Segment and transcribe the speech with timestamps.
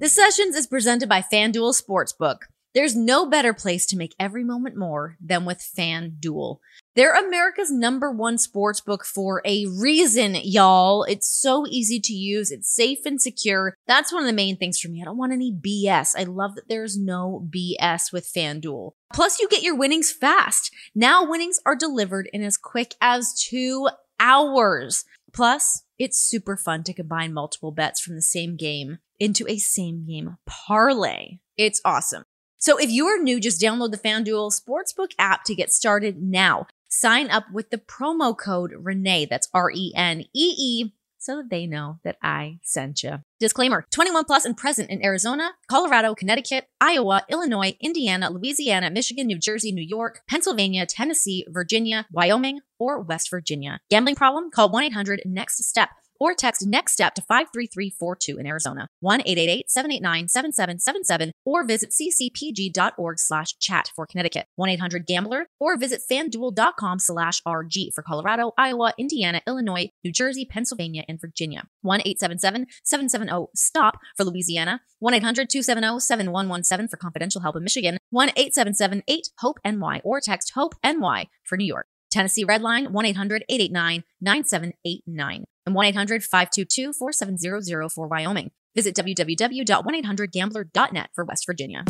[0.00, 2.42] Sessions is presented by FanDuel Sportsbook.
[2.72, 6.58] There's no better place to make every moment more than with FanDuel.
[6.94, 11.02] They're America's number one sportsbook for a reason, y'all.
[11.02, 12.52] It's so easy to use.
[12.52, 13.74] It's safe and secure.
[13.88, 15.02] That's one of the main things for me.
[15.02, 16.14] I don't want any BS.
[16.16, 18.92] I love that there's no BS with FanDuel.
[19.12, 20.72] Plus, you get your winnings fast.
[20.94, 23.88] Now winnings are delivered in as quick as two
[24.20, 25.04] hours.
[25.32, 30.06] Plus, it's super fun to combine multiple bets from the same game into a same
[30.06, 31.38] game parlay.
[31.56, 32.24] It's awesome.
[32.58, 36.66] So if you are new, just download the FanDuel Sportsbook app to get started now.
[36.88, 41.50] Sign up with the promo code Renee, that's R E N E E, so that
[41.50, 43.18] they know that I sent you.
[43.38, 49.38] Disclaimer 21 plus and present in Arizona, Colorado, Connecticut, Iowa, Illinois, Indiana, Louisiana, Michigan, New
[49.38, 53.80] Jersey, New York, Pennsylvania, Tennessee, Virginia, Wyoming, or West Virginia.
[53.90, 54.50] Gambling problem?
[54.50, 61.64] Call 1 800 NEXT STEP or text next step to 53342 in Arizona, 1-888-789-7777 or
[61.64, 68.94] visit ccpg.org slash chat for Connecticut, 1-800-GAMBLER or visit fanduel.com slash RG for Colorado, Iowa,
[68.98, 77.62] Indiana, Illinois, New Jersey, Pennsylvania, and Virginia, 1-877-770-STOP for Louisiana, 1-800-270-7117 for confidential help in
[77.62, 81.86] Michigan, 1-877-8-HOPE-NY or text HOPE-NY for New York.
[82.10, 88.50] Tennessee Redline 1 800 889 9789 and 1 800 522 4700 for Wyoming.
[88.74, 91.84] Visit www.1800gambler.net for West Virginia.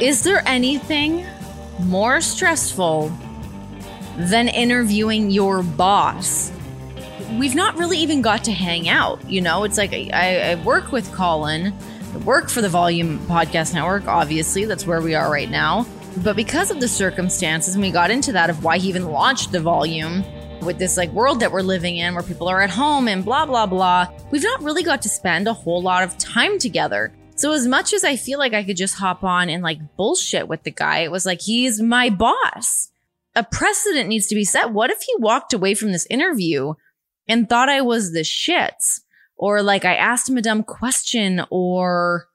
[0.00, 1.26] Is there anything
[1.80, 3.12] more stressful
[4.16, 6.50] than interviewing your boss?
[7.38, 9.28] We've not really even got to hang out.
[9.30, 11.72] You know, it's like I, I work with Colin,
[12.12, 14.64] I work for the Volume Podcast Network, obviously.
[14.64, 15.86] That's where we are right now.
[16.18, 19.52] But because of the circumstances, and we got into that of why he even launched
[19.52, 20.24] the volume
[20.60, 23.44] with this like world that we're living in where people are at home and blah
[23.44, 27.12] blah blah, we've not really got to spend a whole lot of time together.
[27.36, 30.46] So as much as I feel like I could just hop on and like bullshit
[30.46, 32.90] with the guy, it was like he's my boss.
[33.34, 34.72] A precedent needs to be set.
[34.72, 36.74] What if he walked away from this interview
[37.26, 39.00] and thought I was the shits?
[39.36, 42.28] Or like I asked him a dumb question or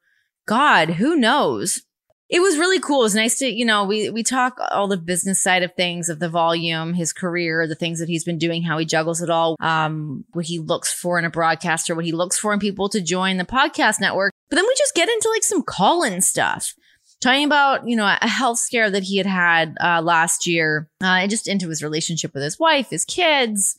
[0.45, 1.83] God, who knows?
[2.29, 2.99] It was really cool.
[2.99, 6.09] It was nice to, you know, we we talk all the business side of things
[6.09, 9.31] of the volume, his career, the things that he's been doing, how he juggles it
[9.31, 12.87] all, um, what he looks for in a broadcaster, what he looks for in people
[12.89, 14.31] to join the podcast network.
[14.49, 16.75] But then we just get into like some Colin stuff.
[17.21, 21.07] Talking about, you know, a health scare that he had had uh, last year, uh,
[21.07, 23.75] and just into his relationship with his wife, his kids,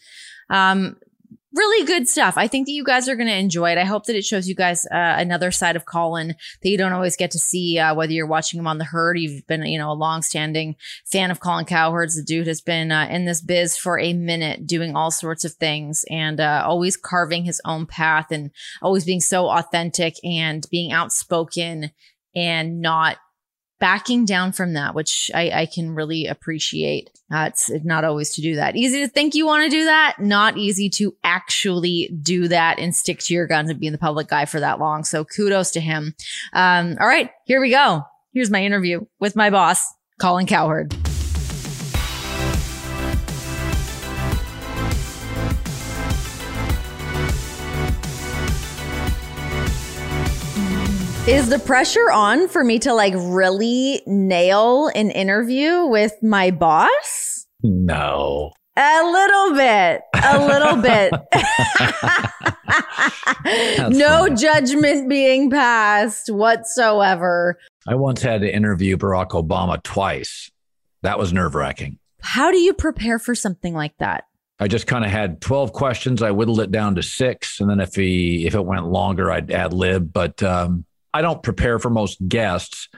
[0.50, 0.96] um,
[1.52, 2.34] really good stuff.
[2.36, 3.78] I think that you guys are going to enjoy it.
[3.78, 6.92] I hope that it shows you guys uh, another side of Colin that you don't
[6.92, 9.18] always get to see, uh, whether you're watching him on the herd.
[9.18, 10.76] You've been, you know, a long-standing
[11.10, 12.16] fan of Colin Cowherds.
[12.16, 15.52] The dude has been uh, in this biz for a minute, doing all sorts of
[15.52, 18.50] things and uh, always carving his own path and
[18.80, 21.90] always being so authentic and being outspoken
[22.34, 23.16] and not
[23.80, 27.10] backing down from that, which I, I can really appreciate.
[27.32, 28.76] Uh, it's not always to do that.
[28.76, 32.94] Easy to think you want to do that, not easy to actually do that and
[32.94, 35.02] stick to your guns and be in the public eye for that long.
[35.04, 36.14] So kudos to him.
[36.52, 38.02] Um, all right, here we go.
[38.32, 39.84] Here's my interview with my boss,
[40.20, 41.09] Colin Cowherd.
[51.28, 57.46] Is the pressure on for me to like really nail an interview with my boss?
[57.62, 58.52] No.
[58.76, 60.00] A little bit.
[60.14, 61.12] A little bit.
[63.94, 64.34] no funny.
[64.34, 67.58] judgment being passed whatsoever.
[67.86, 70.50] I once had to interview Barack Obama twice.
[71.02, 71.98] That was nerve wracking.
[72.22, 74.24] How do you prepare for something like that?
[74.58, 76.22] I just kind of had 12 questions.
[76.22, 77.60] I whittled it down to six.
[77.60, 80.12] And then if he, if it went longer, I'd ad lib.
[80.12, 82.88] But um, I don't prepare for most guests.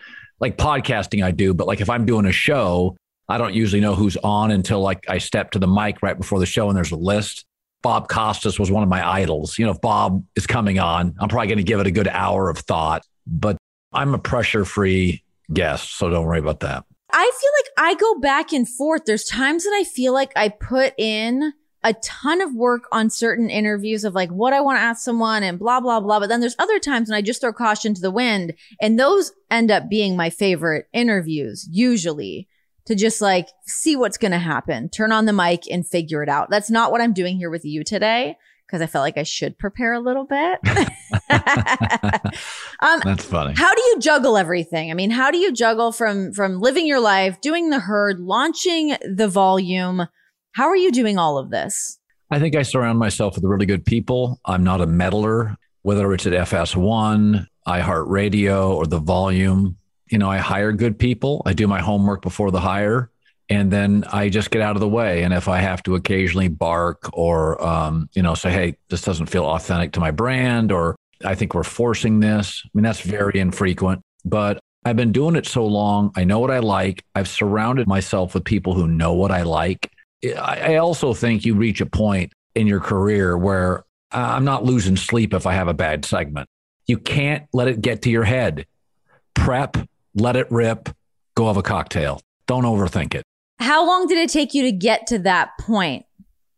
[0.41, 2.97] Like podcasting, I do, but like if I'm doing a show,
[3.29, 6.41] I don't usually know who's on until like I step to the mic right before
[6.41, 7.45] the show and there's a list.
[7.83, 9.59] Bob Costas was one of my idols.
[9.59, 12.09] You know, if Bob is coming on, I'm probably going to give it a good
[12.09, 13.57] hour of thought, but
[13.93, 15.23] I'm a pressure free
[15.53, 15.97] guest.
[15.99, 16.85] So don't worry about that.
[17.13, 19.05] I feel like I go back and forth.
[19.05, 21.53] There's times that I feel like I put in
[21.85, 25.43] a ton of work on certain interviews of like what I want to ask someone
[25.43, 26.21] and blah, blah, blah.
[26.21, 29.33] But then there's other times when I just throw caution to the wind and those
[29.51, 32.49] end up being my favorite interviews usually
[32.85, 36.29] to just like see what's going to happen, turn on the mic and figure it
[36.29, 36.51] out.
[36.51, 38.37] That's not what I'm doing here with you today
[38.67, 40.59] because I felt like I should prepare a little bit.
[42.81, 43.55] um, That's funny.
[43.55, 44.91] How do you juggle everything?
[44.91, 48.97] I mean, how do you juggle from from living your life, doing the herd, launching
[49.03, 50.07] the volume,
[50.53, 51.99] how are you doing all of this?
[52.31, 54.41] I think I surround myself with really good people.
[54.45, 59.77] I'm not a meddler, whether it's at FS1, iHeartRadio, or the volume.
[60.09, 61.43] You know, I hire good people.
[61.47, 63.11] I do my homework before the hire,
[63.49, 65.23] and then I just get out of the way.
[65.23, 69.27] And if I have to occasionally bark or, um, you know, say, hey, this doesn't
[69.27, 73.41] feel authentic to my brand, or I think we're forcing this, I mean, that's very
[73.41, 74.03] infrequent.
[74.25, 76.13] But I've been doing it so long.
[76.17, 77.05] I know what I like.
[77.15, 79.92] I've surrounded myself with people who know what I like.
[80.25, 83.81] I also think you reach a point in your career where
[84.13, 86.49] uh, I'm not losing sleep if I have a bad segment.
[86.87, 88.67] You can't let it get to your head.
[89.35, 89.77] Prep,
[90.15, 90.89] let it rip,
[91.35, 92.21] go have a cocktail.
[92.47, 93.25] Don't overthink it.
[93.59, 96.05] How long did it take you to get to that point?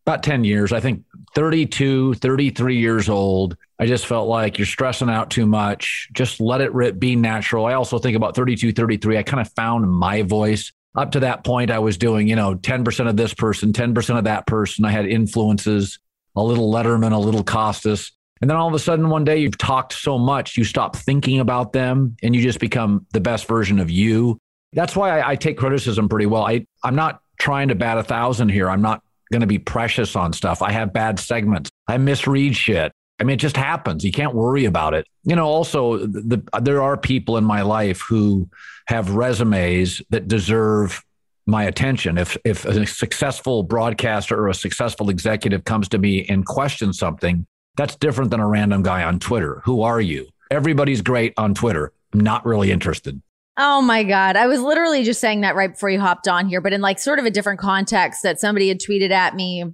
[0.06, 0.72] About 10 years.
[0.72, 3.56] I think 32, 33 years old.
[3.78, 6.08] I just felt like you're stressing out too much.
[6.12, 7.66] Just let it rip, be natural.
[7.66, 9.18] I also think about 32, 33.
[9.18, 12.54] I kind of found my voice up to that point, I was doing, you know,
[12.54, 14.84] 10% of this person, 10% of that person.
[14.84, 15.98] I had influences,
[16.36, 18.12] a little Letterman, a little Costas.
[18.40, 21.40] And then all of a sudden, one day you've talked so much, you stop thinking
[21.40, 24.38] about them and you just become the best version of you.
[24.72, 26.46] That's why I, I take criticism pretty well.
[26.46, 28.68] I, I'm not trying to bat a thousand here.
[28.68, 29.02] I'm not
[29.32, 30.62] going to be precious on stuff.
[30.62, 31.70] I have bad segments.
[31.88, 32.92] I misread shit.
[33.20, 34.04] I mean, it just happens.
[34.04, 35.06] You can't worry about it.
[35.22, 38.48] You know, also, the, the, there are people in my life who
[38.86, 41.02] have resumes that deserve
[41.46, 42.18] my attention.
[42.18, 47.46] If if a successful broadcaster or a successful executive comes to me and questions something,
[47.76, 49.62] that's different than a random guy on Twitter.
[49.64, 50.28] Who are you?
[50.50, 51.92] Everybody's great on Twitter.
[52.12, 53.20] I'm not really interested.
[53.56, 54.36] Oh my God.
[54.36, 56.98] I was literally just saying that right before you hopped on here, but in like
[56.98, 59.64] sort of a different context that somebody had tweeted at me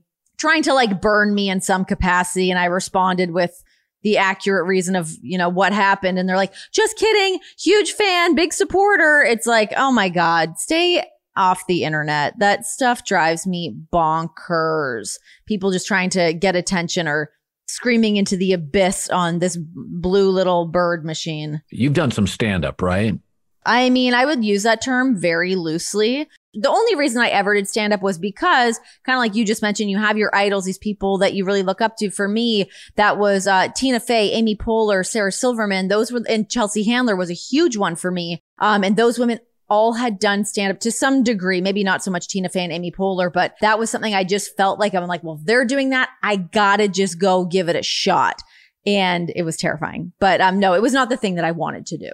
[0.41, 2.51] trying to like burn me in some capacity.
[2.51, 3.63] And I responded with
[4.03, 6.19] the accurate reason of, you know, what happened.
[6.19, 7.39] And they're like, just kidding.
[7.59, 9.23] Huge fan, big supporter.
[9.23, 11.05] It's like, oh my God, stay
[11.37, 12.39] off the internet.
[12.39, 15.19] That stuff drives me bonkers.
[15.47, 17.31] People just trying to get attention or
[17.69, 21.63] screaming into the abyss on this blue little bird machine.
[21.71, 23.19] You've done some stand up, right?
[23.67, 26.27] I mean, I would use that term very loosely.
[26.55, 29.63] The only reason I ever did stand up was because kind of like you just
[29.63, 32.11] mentioned, you have your idols, these people that you really look up to.
[32.11, 35.89] For me, that was, uh, Tina Fey, Amy Poehler, Sarah Silverman.
[35.89, 38.43] Those were, and Chelsea Handler was a huge one for me.
[38.59, 39.39] Um, and those women
[39.71, 42.73] all had done stand up to some degree, maybe not so much Tina Fey and
[42.73, 45.65] Amy Poehler, but that was something I just felt like I'm like, well, if they're
[45.65, 48.43] doing that, I gotta just go give it a shot.
[48.85, 50.13] And it was terrifying.
[50.19, 52.11] But um, no, it was not the thing that I wanted to do.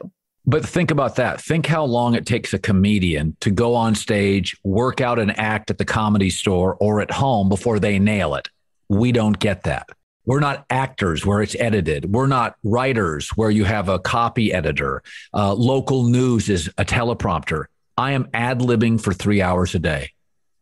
[0.46, 1.40] But think about that.
[1.40, 5.70] Think how long it takes a comedian to go on stage, work out an act
[5.70, 8.48] at the comedy store or at home before they nail it.
[8.88, 9.88] We don't get that.
[10.24, 12.12] We're not actors where it's edited.
[12.12, 15.02] We're not writers where you have a copy editor.
[15.34, 17.64] Uh, local news is a teleprompter.
[17.96, 20.10] I am ad libbing for three hours a day.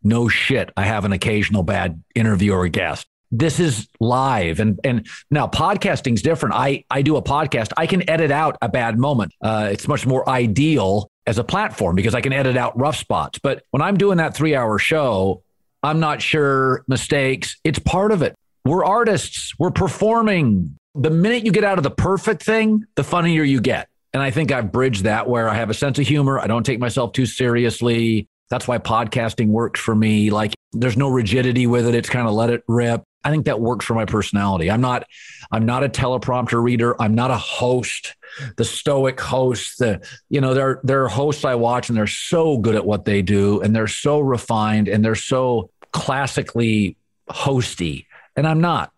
[0.03, 0.71] No shit.
[0.77, 3.07] I have an occasional bad interview or guest
[3.39, 4.61] this is live.
[4.61, 6.55] And and now podcasting's different.
[6.55, 7.73] I i do a podcast.
[7.77, 9.33] I can edit out a bad moment.
[9.41, 13.39] Uh, it's much more ideal as a platform because i can edit out rough spots.
[13.39, 15.43] But when i'm doing that three hour show
[15.83, 18.35] i'm not sure mistakes it's part of it.
[18.65, 19.53] We're artists.
[19.59, 20.79] We're performing.
[20.95, 23.89] The minute you get out of the perfect thing the funnier you get.
[24.13, 26.39] And i think i've bridged that where i have a sense of humor.
[26.39, 28.29] I don't take myself too seriously.
[28.51, 30.31] That's why podcasting works for me.
[30.31, 31.95] Like there's no rigidity with it.
[31.95, 33.03] It's kind of let it rip.
[33.25, 34.71] I think that works for my personality.
[34.71, 35.07] I'm not
[35.51, 37.01] I'm not a teleprompter reader.
[37.01, 38.15] I'm not a host,
[38.57, 39.79] the stoic host.
[39.79, 43.05] The you know there there are hosts I watch and they're so good at what
[43.05, 46.97] they do and they're so refined and they're so classically
[47.29, 48.91] hosty and I'm not.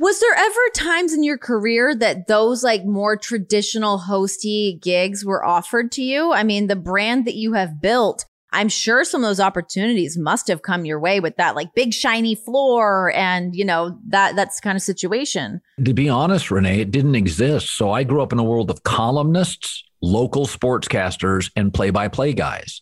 [0.00, 5.44] Was there ever times in your career that those like more traditional hosty gigs were
[5.44, 6.32] offered to you?
[6.32, 8.24] I mean, the brand that you have built
[8.54, 11.92] I'm sure some of those opportunities must have come your way with that like big
[11.92, 15.60] shiny floor and you know that that's kind of situation.
[15.84, 17.70] To be honest, Renee, it didn't exist.
[17.76, 22.80] So I grew up in a world of columnists, local sportscasters, and play-by-play guys.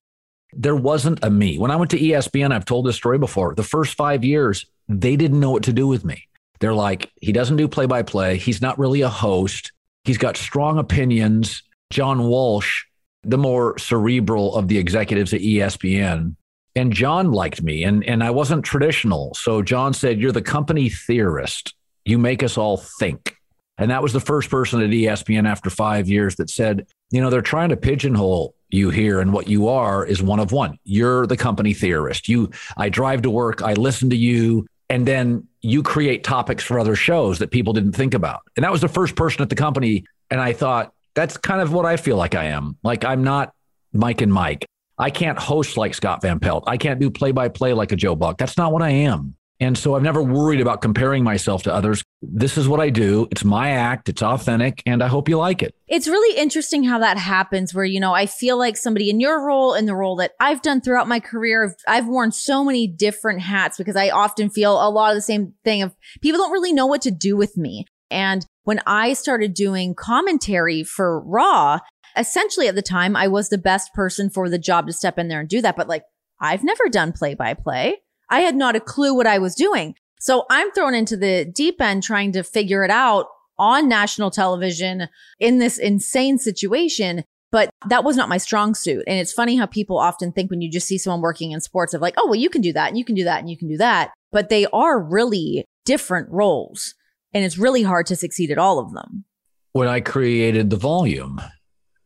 [0.53, 1.59] There wasn't a me.
[1.59, 3.55] When I went to ESPN, I've told this story before.
[3.55, 6.29] The first five years, they didn't know what to do with me.
[6.61, 8.37] They're like, he doesn't do play-by-play.
[8.37, 9.73] He's not really a host.
[10.05, 11.63] He's got strong opinions.
[11.89, 12.85] John Walsh
[13.25, 16.37] the more cerebral of the executives at ESPN.
[16.75, 19.35] And John liked me, and, and I wasn't traditional.
[19.35, 21.75] So John said, You're the company theorist.
[22.05, 23.37] You make us all think.
[23.79, 27.31] And that was the first person at ESPN after five years that said, You know,
[27.31, 30.79] they're trying to pigeonhole you here, and what you are is one of one.
[30.85, 32.29] You're the company theorist.
[32.29, 36.79] You, I drive to work, I listen to you, and then you create topics for
[36.79, 38.43] other shows that people didn't think about.
[38.57, 40.05] And that was the first person at the company.
[40.31, 42.77] And I thought, that's kind of what I feel like I am.
[42.83, 43.53] Like I'm not
[43.93, 44.65] Mike and Mike.
[44.99, 46.65] I can't host like Scott Van Pelt.
[46.67, 48.39] I can't do play by play like a Joe Buck.
[48.39, 49.37] That's not what I am.
[49.63, 52.03] And so I've never worried about comparing myself to others.
[52.21, 53.29] This is what I do.
[53.31, 54.09] It's my act.
[54.09, 54.83] It's authentic.
[54.87, 55.73] And I hope you like it.
[55.87, 59.47] It's really interesting how that happens where, you know, I feel like somebody in your
[59.47, 63.41] role in the role that I've done throughout my career, I've worn so many different
[63.41, 66.73] hats because I often feel a lot of the same thing of people don't really
[66.73, 67.87] know what to do with me.
[68.11, 71.79] And when I started doing commentary for Raw,
[72.17, 75.29] essentially at the time, I was the best person for the job to step in
[75.29, 75.77] there and do that.
[75.77, 76.05] But like,
[76.41, 77.99] I've never done play by play.
[78.31, 79.95] I had not a clue what I was doing.
[80.21, 83.27] So I'm thrown into the deep end trying to figure it out
[83.59, 87.25] on national television in this insane situation.
[87.51, 89.05] But that was not my strong suit.
[89.07, 91.93] And it's funny how people often think when you just see someone working in sports
[91.93, 93.59] of like, oh, well, you can do that and you can do that and you
[93.59, 94.13] can do that.
[94.31, 96.95] But they are really different roles.
[97.35, 99.25] And it's really hard to succeed at all of them.
[99.73, 101.41] When I created the volume,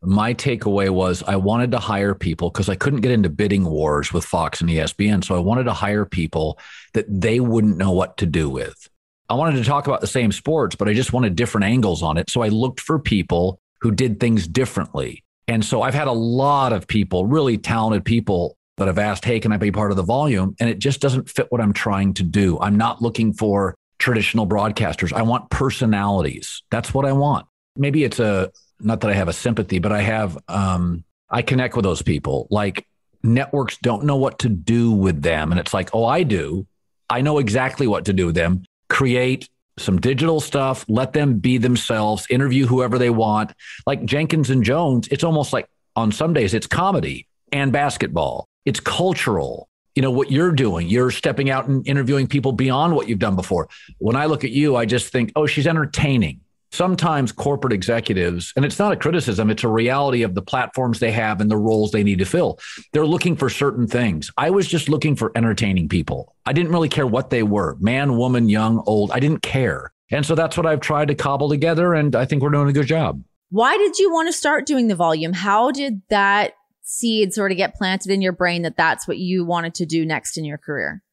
[0.01, 4.13] my takeaway was I wanted to hire people because I couldn't get into bidding wars
[4.13, 5.23] with Fox and ESPN.
[5.23, 6.59] So I wanted to hire people
[6.93, 8.87] that they wouldn't know what to do with.
[9.29, 12.17] I wanted to talk about the same sports, but I just wanted different angles on
[12.17, 12.29] it.
[12.29, 15.23] So I looked for people who did things differently.
[15.47, 19.39] And so I've had a lot of people, really talented people that have asked, Hey,
[19.39, 20.55] can I be part of the volume?
[20.59, 22.59] And it just doesn't fit what I'm trying to do.
[22.59, 25.13] I'm not looking for traditional broadcasters.
[25.13, 26.63] I want personalities.
[26.69, 27.47] That's what I want.
[27.75, 31.75] Maybe it's a not that I have a sympathy, but I have, um, I connect
[31.75, 32.47] with those people.
[32.51, 32.85] Like
[33.23, 35.51] networks don't know what to do with them.
[35.51, 36.67] And it's like, oh, I do.
[37.09, 38.63] I know exactly what to do with them.
[38.89, 39.49] Create
[39.79, 43.53] some digital stuff, let them be themselves, interview whoever they want.
[43.85, 48.47] Like Jenkins and Jones, it's almost like on some days it's comedy and basketball.
[48.65, 49.69] It's cultural.
[49.97, 50.87] You know what you're doing.
[50.87, 53.67] You're stepping out and interviewing people beyond what you've done before.
[53.97, 56.39] When I look at you, I just think, oh, she's entertaining
[56.71, 61.11] sometimes corporate executives, and it's not a criticism, it's a reality of the platforms they
[61.11, 62.59] have and the roles they need to fill.
[62.93, 64.29] They're looking for certain things.
[64.37, 66.35] I was just looking for entertaining people.
[66.45, 69.09] I didn't really care what they were man, woman, young, old.
[69.09, 69.91] I didn't care.
[70.11, 71.95] And so that's what I've tried to cobble together.
[71.95, 73.23] And I think we're doing a good job.
[73.49, 75.33] Why did you want to start doing the volume?
[75.33, 76.53] How did that
[76.87, 80.05] seed sort of get planted in your brain that that's what you wanted to do
[80.05, 81.03] next in your career?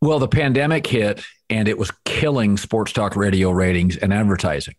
[0.00, 4.76] Well, the pandemic hit and it was killing sports talk radio ratings and advertising.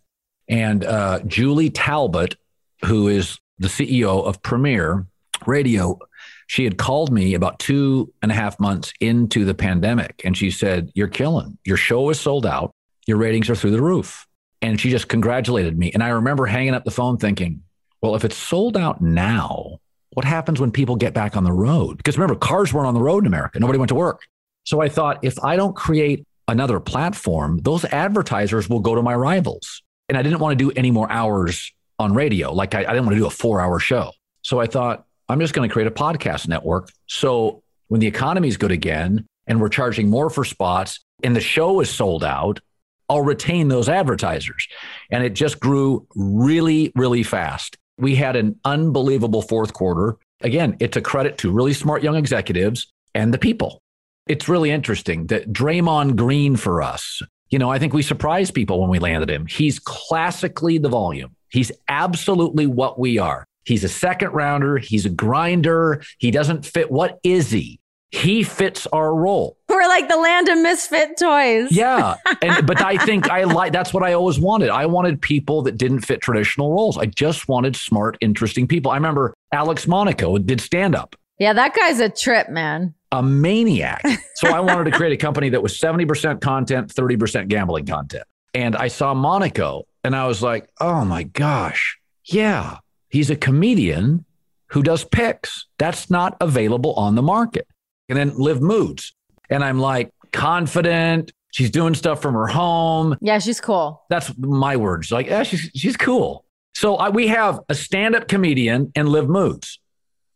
[0.47, 2.37] And uh, Julie Talbott,
[2.85, 5.05] who is the CEO of Premiere
[5.45, 5.99] Radio,
[6.47, 10.21] she had called me about two and a half months into the pandemic.
[10.23, 11.57] And she said, You're killing.
[11.65, 12.71] Your show is sold out.
[13.05, 14.25] Your ratings are through the roof.
[14.61, 15.91] And she just congratulated me.
[15.91, 17.63] And I remember hanging up the phone thinking,
[18.01, 19.79] Well, if it's sold out now,
[20.17, 21.97] what happens when people get back on the road?
[21.97, 24.23] Because remember, cars weren't on the road in America, nobody went to work.
[24.63, 29.13] So I thought, if I don't create another platform, those advertisers will go to my
[29.13, 32.51] rivals and I didn't want to do any more hours on radio.
[32.51, 34.11] Like I, I didn't want to do a four hour show.
[34.41, 36.89] So I thought, I'm just going to create a podcast network.
[37.05, 41.41] So when the economy is good again and we're charging more for spots and the
[41.41, 42.59] show is sold out,
[43.07, 44.67] I'll retain those advertisers.
[45.11, 47.77] And it just grew really, really fast.
[47.97, 50.17] We had an unbelievable fourth quarter.
[50.41, 53.81] Again, it's a credit to really smart young executives and the people.
[54.27, 58.79] It's really interesting that Draymond Green for us, you know, I think we surprised people
[58.79, 59.45] when we landed him.
[59.45, 61.35] He's classically the volume.
[61.49, 63.45] He's absolutely what we are.
[63.65, 64.77] He's a second rounder.
[64.77, 66.03] He's a grinder.
[66.19, 66.91] He doesn't fit.
[66.91, 67.79] What is he?
[68.09, 69.57] He fits our role.
[69.67, 71.71] We're like the land of misfit toys.
[71.71, 72.15] Yeah.
[72.41, 74.69] And but I think I like that's what I always wanted.
[74.69, 76.97] I wanted people that didn't fit traditional roles.
[76.97, 78.91] I just wanted smart, interesting people.
[78.91, 81.15] I remember Alex Monaco did stand up.
[81.39, 84.03] Yeah, that guy's a trip, man a maniac.
[84.35, 88.23] So I wanted to create a company that was 70% content, 30% gambling content.
[88.53, 92.77] And I saw Monaco and I was like, oh my gosh, yeah,
[93.09, 94.25] he's a comedian
[94.67, 95.65] who does picks.
[95.77, 97.67] That's not available on the market.
[98.09, 99.13] And then Liv Moods.
[99.49, 101.31] And I'm like, confident.
[101.51, 103.17] She's doing stuff from her home.
[103.21, 104.03] Yeah, she's cool.
[104.09, 105.11] That's my words.
[105.11, 106.45] Like, yeah, she's, she's cool.
[106.75, 109.79] So I, we have a stand up comedian and Liv Moods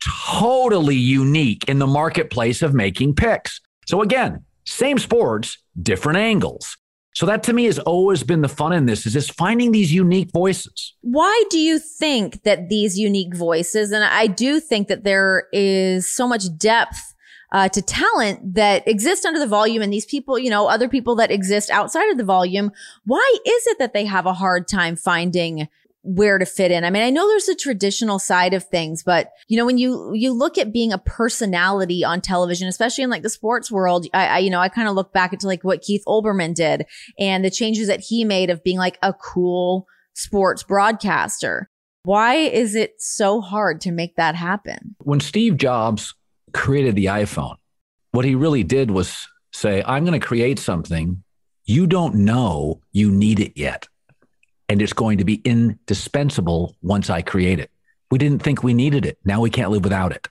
[0.03, 3.61] totally unique in the marketplace of making picks.
[3.85, 6.77] So again, same sports, different angles.
[7.13, 9.93] So that to me has always been the fun in this is just finding these
[9.93, 10.95] unique voices.
[11.01, 16.07] Why do you think that these unique voices, and I do think that there is
[16.07, 17.13] so much depth
[17.51, 21.15] uh, to talent that exists under the volume and these people, you know, other people
[21.15, 22.71] that exist outside of the volume.
[23.05, 25.67] Why is it that they have a hard time finding
[26.03, 26.83] where to fit in.
[26.83, 30.11] I mean, I know there's a traditional side of things, but you know, when you,
[30.13, 34.27] you look at being a personality on television, especially in like the sports world, I,
[34.27, 36.85] I you know, I kind of look back into like what Keith Olbermann did
[37.19, 41.69] and the changes that he made of being like a cool sports broadcaster.
[42.03, 44.95] Why is it so hard to make that happen?
[44.99, 46.15] When Steve Jobs
[46.53, 47.55] created the iPhone,
[48.11, 51.23] what he really did was say, I'm going to create something
[51.65, 53.87] you don't know you need it yet.
[54.67, 57.71] And it's going to be indispensable once I create it.
[58.09, 59.17] We didn't think we needed it.
[59.23, 60.27] Now we can't live without it.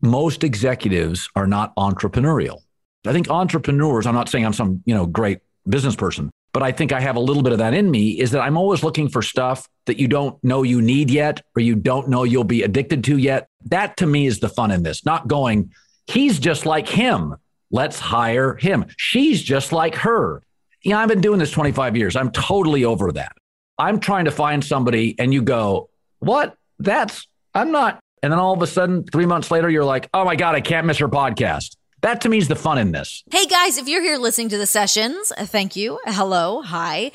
[0.00, 2.58] Most executives are not entrepreneurial.
[3.06, 5.38] I think entrepreneurs, I'm not saying I'm some, you know, great
[5.68, 8.32] business person, but I think I have a little bit of that in me is
[8.32, 11.74] that I'm always looking for stuff that you don't know you need yet or you
[11.74, 13.48] don't know you'll be addicted to yet.
[13.66, 15.72] That to me is the fun in this, not going,
[16.06, 17.36] he's just like him.
[17.70, 18.84] Let's hire him.
[18.98, 20.42] She's just like her.
[20.82, 22.16] Yeah, I've been doing this 25 years.
[22.16, 23.32] I'm totally over that.
[23.78, 26.54] I'm trying to find somebody and you go, what?
[26.78, 27.98] That's, I'm not.
[28.22, 30.60] And then all of a sudden, three months later, you're like, oh my God, I
[30.60, 31.76] can't miss her podcast.
[32.02, 33.22] That to me is the fun in this.
[33.30, 36.00] Hey guys, if you're here listening to the sessions, uh, thank you.
[36.04, 37.12] Hello, hi.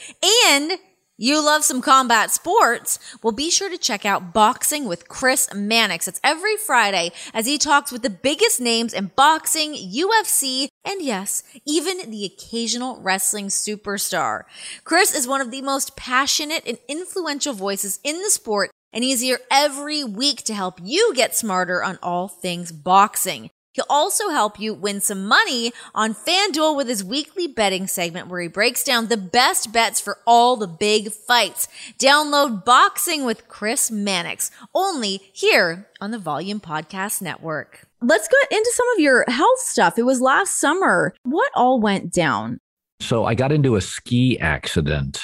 [0.47, 0.71] And
[1.17, 2.97] you love some combat sports?
[3.21, 6.07] Well, be sure to check out Boxing with Chris Mannix.
[6.07, 11.43] It's every Friday as he talks with the biggest names in boxing, UFC, and yes,
[11.65, 14.43] even the occasional wrestling superstar.
[14.85, 19.19] Chris is one of the most passionate and influential voices in the sport, and he's
[19.19, 23.49] here every week to help you get smarter on all things boxing.
[23.77, 28.41] He'll also help you win some money on FanDuel with his weekly betting segment where
[28.41, 31.67] he breaks down the best bets for all the big fights.
[31.99, 37.87] Download Boxing with Chris Mannix only here on the Volume Podcast Network.
[38.01, 39.99] Let's get into some of your health stuff.
[39.99, 41.13] It was last summer.
[41.21, 42.59] What all went down?
[42.99, 45.21] So I got into a ski accident,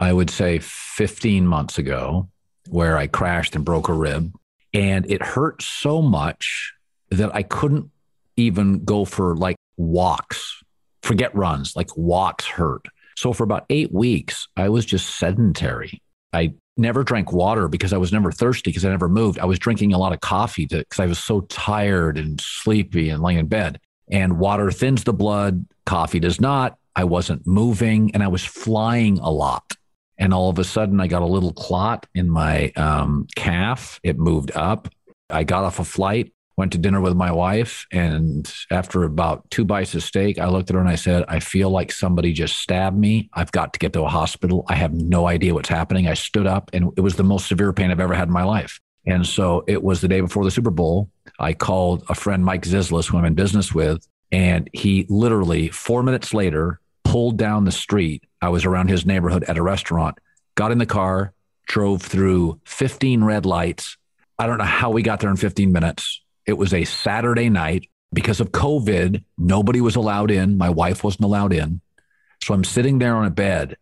[0.00, 2.28] I would say 15 months ago,
[2.68, 4.34] where I crashed and broke a rib.
[4.74, 6.72] And it hurt so much
[7.12, 7.90] that I couldn't
[8.36, 10.62] even go for like walks,
[11.02, 12.86] forget runs, like walks hurt.
[13.16, 16.02] So for about eight weeks, I was just sedentary.
[16.32, 19.38] I never drank water because I was never thirsty because I never moved.
[19.38, 23.22] I was drinking a lot of coffee because I was so tired and sleepy and
[23.22, 23.78] laying in bed.
[24.10, 26.78] And water thins the blood, coffee does not.
[26.96, 29.76] I wasn't moving and I was flying a lot.
[30.18, 33.98] And all of a sudden, I got a little clot in my um, calf.
[34.02, 34.88] It moved up.
[35.28, 39.64] I got off a flight went to dinner with my wife and after about two
[39.64, 42.58] bites of steak i looked at her and i said i feel like somebody just
[42.58, 43.28] stabbed me.
[43.34, 44.64] I've got to get to a hospital.
[44.68, 46.08] I have no idea what's happening.
[46.08, 48.44] I stood up and it was the most severe pain i've ever had in my
[48.44, 48.80] life.
[49.06, 51.10] And so it was the day before the super bowl.
[51.38, 56.02] I called a friend mike Zislis who i'm in business with and he literally four
[56.02, 58.24] minutes later pulled down the street.
[58.40, 60.18] I was around his neighborhood at a restaurant
[60.54, 61.32] got in the car
[61.66, 63.96] drove through 15 red lights.
[64.38, 66.22] I don't know how we got there in 15 minutes.
[66.46, 67.88] It was a Saturday night.
[68.14, 70.58] Because of COVID, nobody was allowed in.
[70.58, 71.80] My wife wasn't allowed in.
[72.42, 73.76] So I'm sitting there on a bed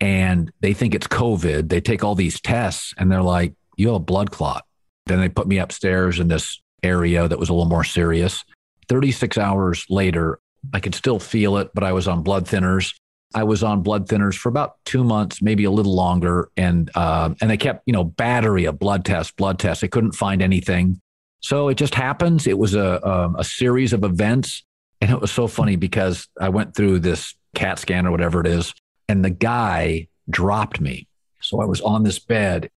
[0.00, 1.68] and they think it's COVID.
[1.68, 4.64] They take all these tests and they're like, you have a blood clot.
[5.06, 8.44] Then they put me upstairs in this area that was a little more serious.
[8.88, 10.40] 36 hours later,
[10.72, 12.94] I could still feel it, but I was on blood thinners.
[13.34, 17.34] I was on blood thinners for about two months, maybe a little longer, and uh,
[17.40, 19.82] and they kept you know battery of blood tests, blood tests.
[19.82, 21.00] They couldn't find anything.
[21.40, 22.46] So it just happens.
[22.46, 24.64] It was a, um, a series of events.
[25.00, 28.46] And it was so funny because I went through this CAT scan or whatever it
[28.46, 28.74] is,
[29.08, 31.06] and the guy dropped me.
[31.40, 32.70] So I was on this bed.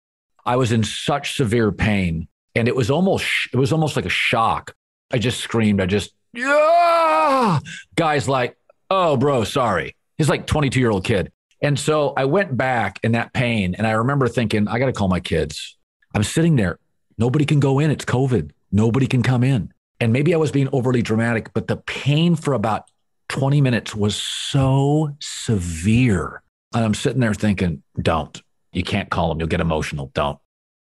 [0.44, 2.29] I was in such severe pain.
[2.55, 4.75] And it was almost it was almost like a shock.
[5.12, 5.81] I just screamed.
[5.81, 7.61] I just, yeah.
[7.94, 8.57] Guy's like,
[8.90, 9.94] oh, bro, sorry.
[10.16, 11.31] He's like 22 year old kid.
[11.62, 13.75] And so I went back in that pain.
[13.77, 15.77] And I remember thinking, I got to call my kids.
[16.14, 16.79] I'm sitting there
[17.18, 17.90] Nobody can go in.
[17.90, 18.50] It's COVID.
[18.70, 19.72] Nobody can come in.
[20.00, 22.88] And maybe I was being overly dramatic, but the pain for about
[23.28, 26.42] 20 minutes was so severe.
[26.72, 28.40] And I'm sitting there thinking, don't.
[28.72, 29.40] You can't call them.
[29.40, 30.11] You'll get emotional.
[30.14, 30.38] Don't.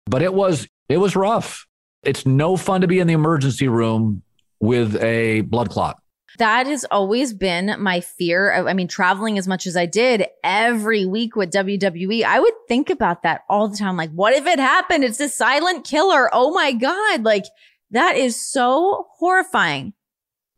[0.06, 1.66] But it was, it was rough.
[2.04, 4.22] It's no fun to be in the emergency room
[4.60, 6.00] with a blood clot.
[6.38, 8.54] That has always been my fear.
[8.68, 12.90] I mean, traveling as much as I did every week with WWE, I would think
[12.90, 13.96] about that all the time.
[13.96, 15.04] Like, what if it happened?
[15.04, 16.30] It's a silent killer.
[16.34, 17.24] Oh my God.
[17.24, 17.46] Like,
[17.92, 19.94] that is so horrifying.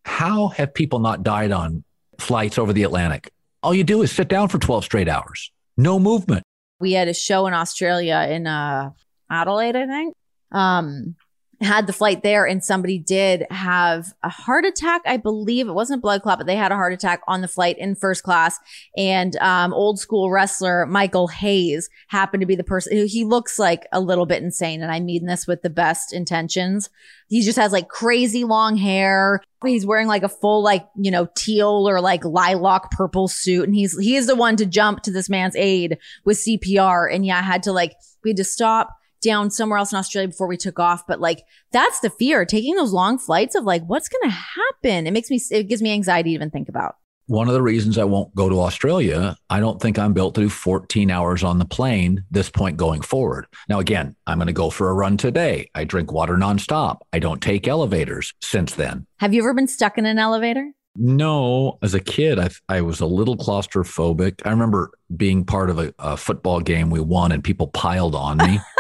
[0.06, 1.84] How have people not died on
[2.18, 3.32] flights over the Atlantic?
[3.62, 6.44] All you do is sit down for 12 straight hours, no movement.
[6.80, 8.92] We had a show in Australia in uh,
[9.30, 10.16] Adelaide, I think.
[10.52, 11.16] Um,
[11.62, 15.02] had the flight there and somebody did have a heart attack.
[15.06, 17.48] I believe it wasn't a blood clot, but they had a heart attack on the
[17.48, 18.60] flight in first class.
[18.96, 23.08] And um, old school wrestler Michael Hayes happened to be the person.
[23.08, 26.90] He looks like a little bit insane, and I mean this with the best intentions.
[27.28, 29.42] He just has like crazy long hair.
[29.66, 33.76] He's wearing like a full like you know teal or like lilac purple suit, and
[33.76, 37.14] he's he is the one to jump to this man's aid with CPR.
[37.14, 40.28] And yeah, I had to like we had to stop down somewhere else in Australia
[40.28, 41.06] before we took off.
[41.08, 45.08] But like, that's the fear taking those long flights of like, what's going to happen?
[45.08, 46.96] It makes me, it gives me anxiety to even think about.
[47.28, 50.42] One of the reasons I won't go to Australia, I don't think I'm built to
[50.42, 53.48] do 14 hours on the plane this point going forward.
[53.68, 55.70] Now, again, I'm going to go for a run today.
[55.76, 57.00] I drink water nonstop.
[57.12, 59.08] I don't take elevators since then.
[59.18, 60.72] Have you ever been stuck in an elevator?
[60.96, 64.42] No, as a kid, I, I was a little claustrophobic.
[64.46, 68.38] I remember being part of a, a football game we won and people piled on
[68.38, 68.60] me.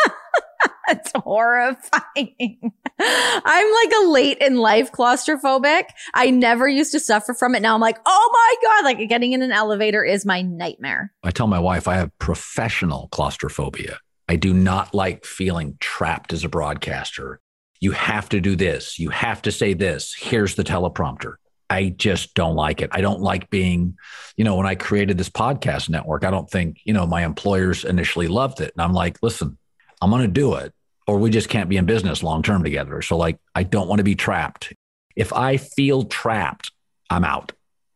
[0.93, 2.71] That's horrifying.
[2.99, 5.83] I'm like a late in life claustrophobic.
[6.13, 7.61] I never used to suffer from it.
[7.61, 11.13] Now I'm like, oh my God, like getting in an elevator is my nightmare.
[11.23, 13.99] I tell my wife I have professional claustrophobia.
[14.29, 17.41] I do not like feeling trapped as a broadcaster.
[17.79, 18.97] You have to do this.
[18.97, 20.15] You have to say this.
[20.17, 21.35] Here's the teleprompter.
[21.69, 22.89] I just don't like it.
[22.93, 23.97] I don't like being,
[24.37, 27.83] you know, when I created this podcast network, I don't think, you know, my employers
[27.83, 28.71] initially loved it.
[28.75, 29.57] And I'm like, listen,
[30.01, 30.73] I'm going to do it,
[31.07, 33.01] or we just can't be in business long term together.
[33.01, 34.73] So, like, I don't want to be trapped.
[35.15, 36.71] If I feel trapped,
[37.09, 37.53] I'm out.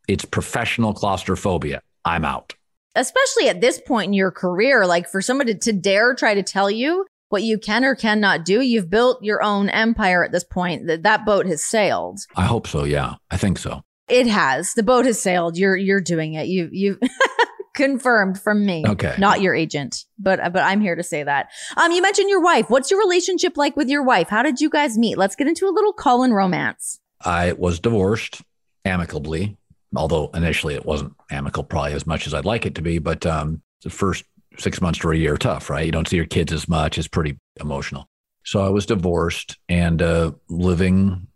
[0.07, 1.81] It's professional claustrophobia.
[2.03, 2.53] I'm out.
[2.95, 6.69] Especially at this point in your career, like for somebody to dare try to tell
[6.69, 8.61] you what you can or cannot do.
[8.61, 10.87] You've built your own empire at this point.
[10.87, 12.19] That that boat has sailed.
[12.35, 12.83] I hope so.
[12.83, 13.81] Yeah, I think so.
[14.09, 14.73] It has.
[14.73, 15.57] The boat has sailed.
[15.57, 16.47] You're you're doing it.
[16.47, 16.99] You you
[17.73, 18.83] confirmed from me.
[18.85, 19.15] Okay.
[19.17, 21.49] Not your agent, but but I'm here to say that.
[21.77, 22.69] Um, you mentioned your wife.
[22.69, 24.29] What's your relationship like with your wife?
[24.29, 25.17] How did you guys meet?
[25.17, 26.99] Let's get into a little Colin romance.
[27.23, 28.41] I was divorced
[28.85, 29.57] amicably,
[29.95, 32.99] although initially it wasn't amicable probably as much as I'd like it to be.
[32.99, 34.25] But um, the first
[34.57, 35.85] six months to a year tough, right?
[35.85, 36.97] You don't see your kids as much.
[36.97, 38.07] It's pretty emotional.
[38.43, 41.27] So I was divorced and uh, living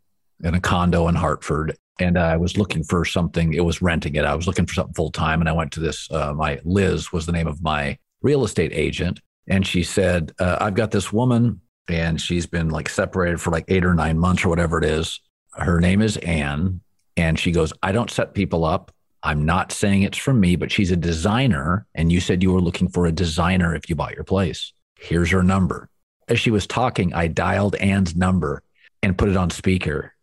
[0.43, 1.78] in a condo in Hartford.
[2.00, 3.54] And I was looking for something.
[3.54, 4.26] It was renting it.
[4.26, 5.40] I was looking for something full time.
[5.40, 8.72] And I went to this, uh, my Liz was the name of my real estate
[8.74, 9.22] agent.
[9.48, 13.66] And she said, uh, I've got this woman and she's been like separated for like
[13.68, 15.22] eight or nine months or whatever it is.
[15.54, 16.82] Her name is Anne.
[17.16, 18.92] And she goes, I don't set people up.
[19.24, 21.88] I'm not saying it's from me, but she's a designer.
[21.96, 24.74] And you said you were looking for a designer if you bought your place.
[25.00, 25.90] Here's her number.
[26.28, 28.64] As she was talking, I dialed Anne's number
[29.02, 30.14] and put it on speaker.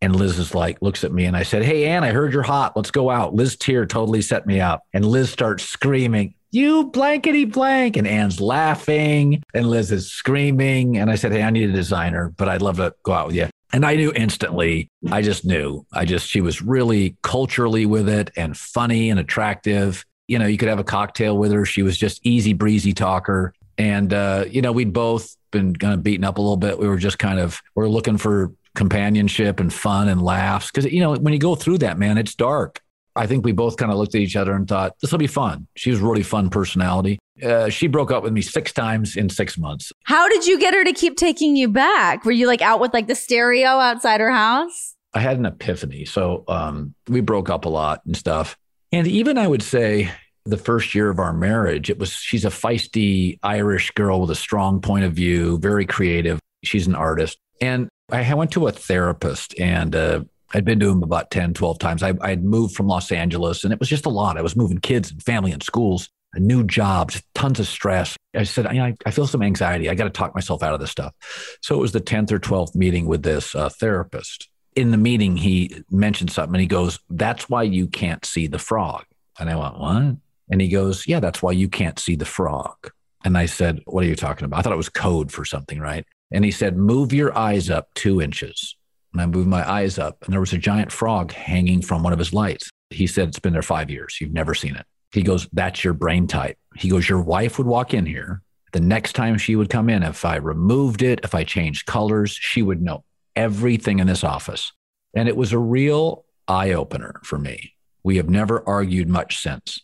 [0.00, 2.42] And Liz is like, looks at me and I said, Hey, Anne, I heard you're
[2.42, 2.76] hot.
[2.76, 3.34] Let's go out.
[3.34, 4.82] Liz Tear totally set me up.
[4.92, 7.96] And Liz starts screaming, You blankety blank.
[7.96, 10.98] And Anne's laughing and Liz is screaming.
[10.98, 13.36] And I said, Hey, I need a designer, but I'd love to go out with
[13.36, 13.48] you.
[13.72, 15.84] And I knew instantly, I just knew.
[15.92, 20.04] I just, she was really culturally with it and funny and attractive.
[20.28, 21.64] You know, you could have a cocktail with her.
[21.64, 23.54] She was just easy breezy talker.
[23.76, 26.78] And, uh, you know, we'd both been kind of beaten up a little bit.
[26.78, 30.70] We were just kind of, we we're looking for companionship and fun and laughs.
[30.70, 32.80] Cause, you know, when you go through that, man, it's dark.
[33.16, 35.26] I think we both kind of looked at each other and thought, this will be
[35.26, 35.66] fun.
[35.74, 37.18] She was really fun personality.
[37.42, 39.90] Uh, she broke up with me six times in six months.
[40.04, 42.24] How did you get her to keep taking you back?
[42.24, 44.94] Were you like out with like the stereo outside her house?
[45.14, 46.04] I had an epiphany.
[46.04, 48.56] So um, we broke up a lot and stuff.
[48.92, 50.10] And even I would say
[50.44, 54.34] the first year of our marriage, it was she's a feisty Irish girl with a
[54.34, 56.38] strong point of view, very creative.
[56.64, 57.38] She's an artist.
[57.60, 60.20] And I went to a therapist and uh,
[60.54, 62.02] I'd been to him about 10, 12 times.
[62.02, 64.38] I, I'd moved from Los Angeles and it was just a lot.
[64.38, 68.16] I was moving kids and family and schools, new jobs, tons of stress.
[68.34, 69.90] I said, I, I feel some anxiety.
[69.90, 71.14] I got to talk myself out of this stuff.
[71.62, 74.48] So it was the 10th or 12th meeting with this uh, therapist.
[74.76, 78.58] In the meeting, he mentioned something and he goes, That's why you can't see the
[78.58, 79.04] frog.
[79.38, 80.16] And I went, What?
[80.50, 82.92] And he goes, Yeah, that's why you can't see the frog.
[83.24, 84.58] And I said, What are you talking about?
[84.58, 86.04] I thought it was code for something, right?
[86.32, 88.76] And he said, Move your eyes up two inches.
[89.12, 92.12] And I moved my eyes up, and there was a giant frog hanging from one
[92.12, 92.70] of his lights.
[92.90, 94.18] He said, It's been there five years.
[94.20, 94.86] You've never seen it.
[95.12, 96.58] He goes, That's your brain type.
[96.76, 98.42] He goes, Your wife would walk in here.
[98.72, 102.32] The next time she would come in, if I removed it, if I changed colors,
[102.32, 104.72] she would know everything in this office.
[105.14, 107.74] And it was a real eye opener for me.
[108.02, 109.80] We have never argued much since.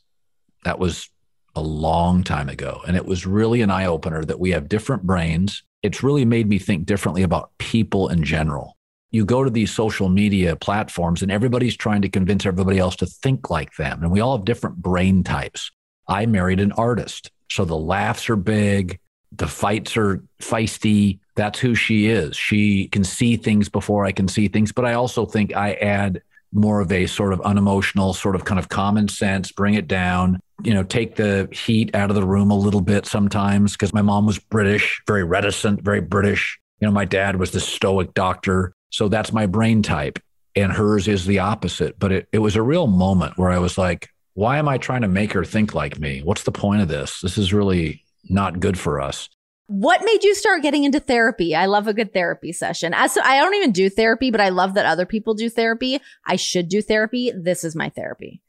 [0.64, 1.09] That was
[1.55, 2.83] a long time ago.
[2.87, 5.62] And it was really an eye opener that we have different brains.
[5.83, 8.77] It's really made me think differently about people in general
[9.12, 13.07] you go to these social media platforms and everybody's trying to convince everybody else to
[13.07, 14.03] think like them.
[14.03, 15.71] And we all have different brain types.
[16.09, 17.31] I married an artist.
[17.51, 18.99] So the laughs are big,
[19.31, 21.21] the fights are feisty.
[21.37, 22.37] That's who she is.
[22.37, 24.73] She can see things before I can see things.
[24.73, 28.59] But I also think I add more of a sort of unemotional, sort of kind
[28.59, 32.51] of common sense, bring it down, you know, take the heat out of the room
[32.51, 36.59] a little bit sometimes because my mom was British, very reticent, very British.
[36.81, 38.75] You know, my dad was the stoic doctor.
[38.90, 40.18] So that's my brain type.
[40.55, 41.98] And hers is the opposite.
[41.98, 45.03] But it, it was a real moment where I was like, why am I trying
[45.03, 46.20] to make her think like me?
[46.22, 47.20] What's the point of this?
[47.20, 49.29] This is really not good for us.
[49.66, 51.55] What made you start getting into therapy?
[51.55, 52.92] I love a good therapy session.
[52.94, 56.01] As I don't even do therapy, but I love that other people do therapy.
[56.27, 57.33] I should do therapy.
[57.35, 58.42] This is my therapy.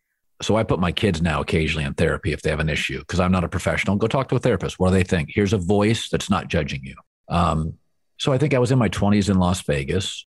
[0.44, 3.20] So I put my kids now occasionally in therapy if they have an issue because
[3.20, 3.96] I'm not a professional.
[3.96, 4.80] Go talk to a therapist.
[4.80, 5.30] What do they think?
[5.32, 6.96] Here's a voice that's not judging you.
[7.30, 7.76] Um,
[8.18, 10.26] so I think I was in my 20s in Las Vegas,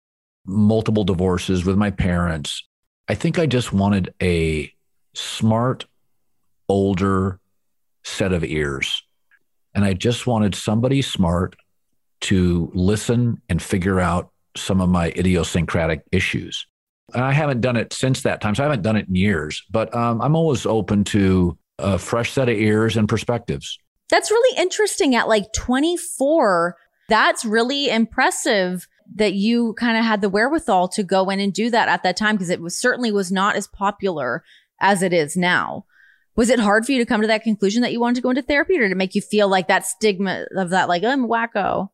[0.45, 2.63] multiple divorces with my parents.
[3.07, 4.71] I think I just wanted a
[5.13, 5.85] smart,
[6.69, 7.39] older
[8.03, 9.03] set of ears
[9.75, 11.55] and I just wanted somebody smart
[12.21, 16.67] to listen and figure out some of my idiosyncratic issues.
[17.13, 18.55] And I haven't done it since that time.
[18.55, 22.31] So I haven't done it in years, but um, I'm always open to a fresh
[22.31, 23.77] set of ears and perspectives.
[24.09, 26.77] That's really interesting at like 24.
[27.09, 31.69] That's really impressive that you kind of had the wherewithal to go in and do
[31.69, 34.43] that at that time because it was certainly was not as popular
[34.79, 35.85] as it is now.
[36.35, 38.29] Was it hard for you to come to that conclusion that you wanted to go
[38.29, 41.89] into therapy or to make you feel like that stigma of that, like, I'm wacko?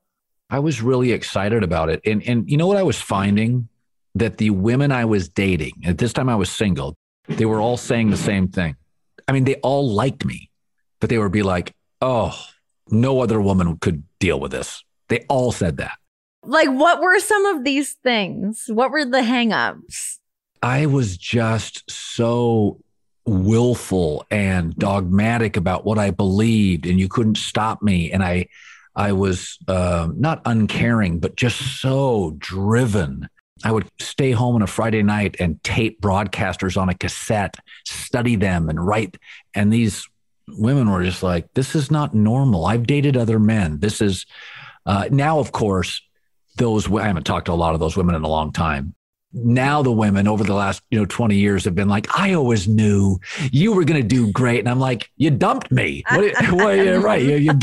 [0.49, 2.01] I was really excited about it.
[2.05, 3.67] And, and you know what I was finding?
[4.19, 6.95] That the women I was dating, at this time I was single,
[7.27, 8.75] they were all saying the same thing.
[9.27, 10.49] I mean, they all liked me,
[10.99, 12.37] but they would be like, oh,
[12.89, 14.83] no other woman could deal with this.
[15.07, 15.97] They all said that.
[16.43, 18.65] Like, what were some of these things?
[18.67, 20.17] What were the hangups?
[20.61, 22.81] I was just so
[23.25, 28.11] willful and dogmatic about what I believed, and you couldn't stop me.
[28.11, 28.47] And I,
[28.95, 33.29] I was uh, not uncaring, but just so driven.
[33.63, 38.35] I would stay home on a Friday night and tape broadcasters on a cassette, study
[38.35, 39.17] them, and write.
[39.53, 40.07] And these
[40.47, 43.79] women were just like, "This is not normal." I've dated other men.
[43.79, 44.25] This is
[44.85, 46.01] uh, now, of course,
[46.57, 46.91] those.
[46.91, 48.95] I haven't talked to a lot of those women in a long time
[49.31, 52.67] now the women over the last you know 20 years have been like i always
[52.67, 53.19] knew
[53.51, 54.59] you were going to do great.
[54.59, 56.03] And i'm like you dumped me.
[56.09, 57.53] What, what you right you, you,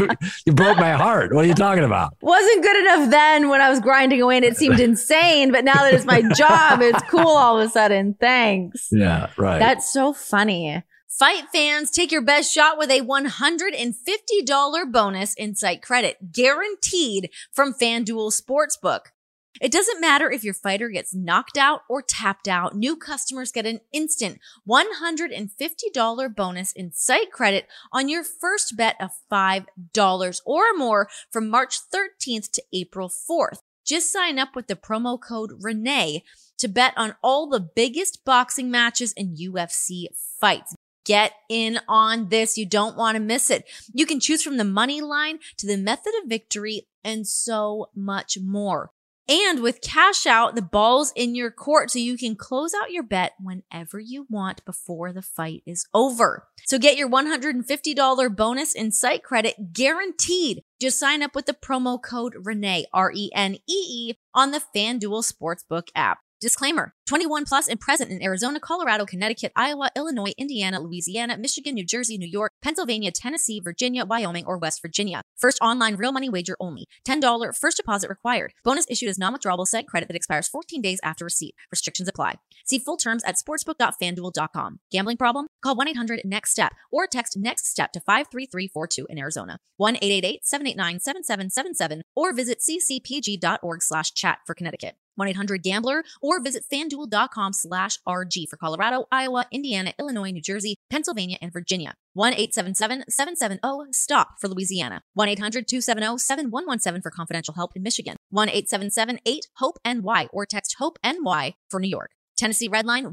[0.47, 1.33] you, broke my heart.
[1.35, 2.15] What are you talking about?
[2.21, 5.75] Wasn't good enough then when i was grinding away and it seemed insane but now
[5.75, 8.15] that it's my job it's cool all of a sudden.
[8.21, 8.89] Thanks.
[8.93, 9.59] Yeah right.
[9.59, 10.83] That's so funny.
[11.09, 17.73] Fight fans, take your best shot with a $150 bonus in site credit guaranteed from
[17.73, 19.13] FanDuel Sportsbook.
[19.61, 23.67] It doesn't matter if your fighter gets knocked out or tapped out, new customers get
[23.67, 24.39] an instant
[24.69, 31.79] $150 bonus in site credit on your first bet of $5 or more from March
[31.93, 33.59] 13th to April 4th.
[33.85, 36.25] Just sign up with the promo code Renee
[36.59, 40.07] to bet on all the biggest boxing matches and UFC
[40.41, 40.75] fights.
[41.05, 42.59] Get in on this.
[42.59, 43.65] You don't want to miss it.
[43.93, 48.39] You can choose from the money line to the method of victory and so much
[48.43, 48.91] more.
[49.29, 53.03] And with cash out, the ball's in your court so you can close out your
[53.03, 56.47] bet whenever you want before the fight is over.
[56.65, 60.63] So get your $150 bonus in site credit guaranteed.
[60.81, 64.63] Just sign up with the promo code Renee, R E N E E, on the
[64.75, 66.19] FanDuel Sportsbook app.
[66.39, 71.85] Disclaimer 21 plus and present in Arizona, Colorado, Connecticut, Iowa, Illinois, Indiana, Louisiana, Michigan, New
[71.85, 75.23] Jersey, New York, Pennsylvania, Tennessee, Virginia, Wyoming, or West Virginia.
[75.39, 76.87] First online real money wager only.
[77.09, 78.53] $10 first deposit required.
[78.65, 81.55] Bonus issued as non withdrawable site credit that expires 14 days after receipt.
[81.71, 82.35] Restrictions apply.
[82.67, 84.81] See full terms at sportsbook.fanduel.com.
[84.91, 85.47] Gambling problem?
[85.63, 89.59] Call 1 800 NEXT STEP or text NEXT STEP to 53342 in Arizona.
[89.79, 94.97] 1 888 789 7777 or visit ccpg.org slash chat for Connecticut.
[95.19, 101.53] 1-800-GAMBLER or visit fanduel.com slash RG for Colorado, Iowa, Indiana, Illinois, New Jersey, Pennsylvania, and
[101.53, 101.95] Virginia.
[102.17, 105.03] 1-877-770-STOP for Louisiana.
[105.19, 108.17] 1-800-270-7117 for confidential help in Michigan.
[108.35, 112.13] 1-877-8-HOPE-NY or text HOPE-NY for New York.
[112.37, 113.13] Tennessee Redline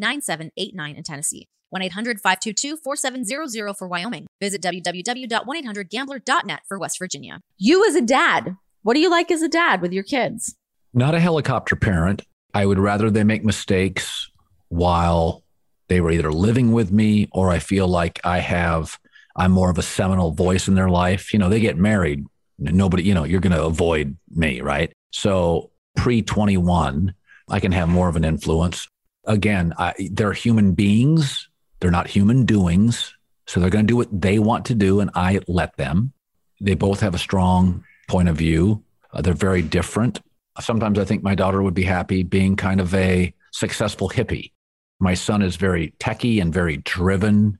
[0.00, 1.48] 1-800-889-9789 in Tennessee.
[1.74, 4.26] 1-800-522-4700 for Wyoming.
[4.40, 7.40] Visit www.1800gambler.net for West Virginia.
[7.58, 10.54] You as a dad, what do you like as a dad with your kids?
[10.92, 12.22] Not a helicopter parent.
[12.54, 14.30] I would rather they make mistakes
[14.68, 15.42] while
[15.88, 18.98] they were either living with me or I feel like I have,
[19.36, 21.32] I'm more of a seminal voice in their life.
[21.32, 22.26] You know, they get married.
[22.58, 24.92] Nobody, you know, you're going to avoid me, right?
[25.10, 27.14] So pre 21,
[27.48, 28.88] I can have more of an influence.
[29.24, 31.48] Again, I, they're human beings,
[31.80, 33.14] they're not human doings.
[33.46, 36.12] So they're going to do what they want to do, and I let them.
[36.60, 38.84] They both have a strong point of view.
[39.12, 40.20] Uh, they're very different.
[40.60, 44.52] Sometimes I think my daughter would be happy being kind of a successful hippie.
[45.00, 47.58] My son is very techy and very driven.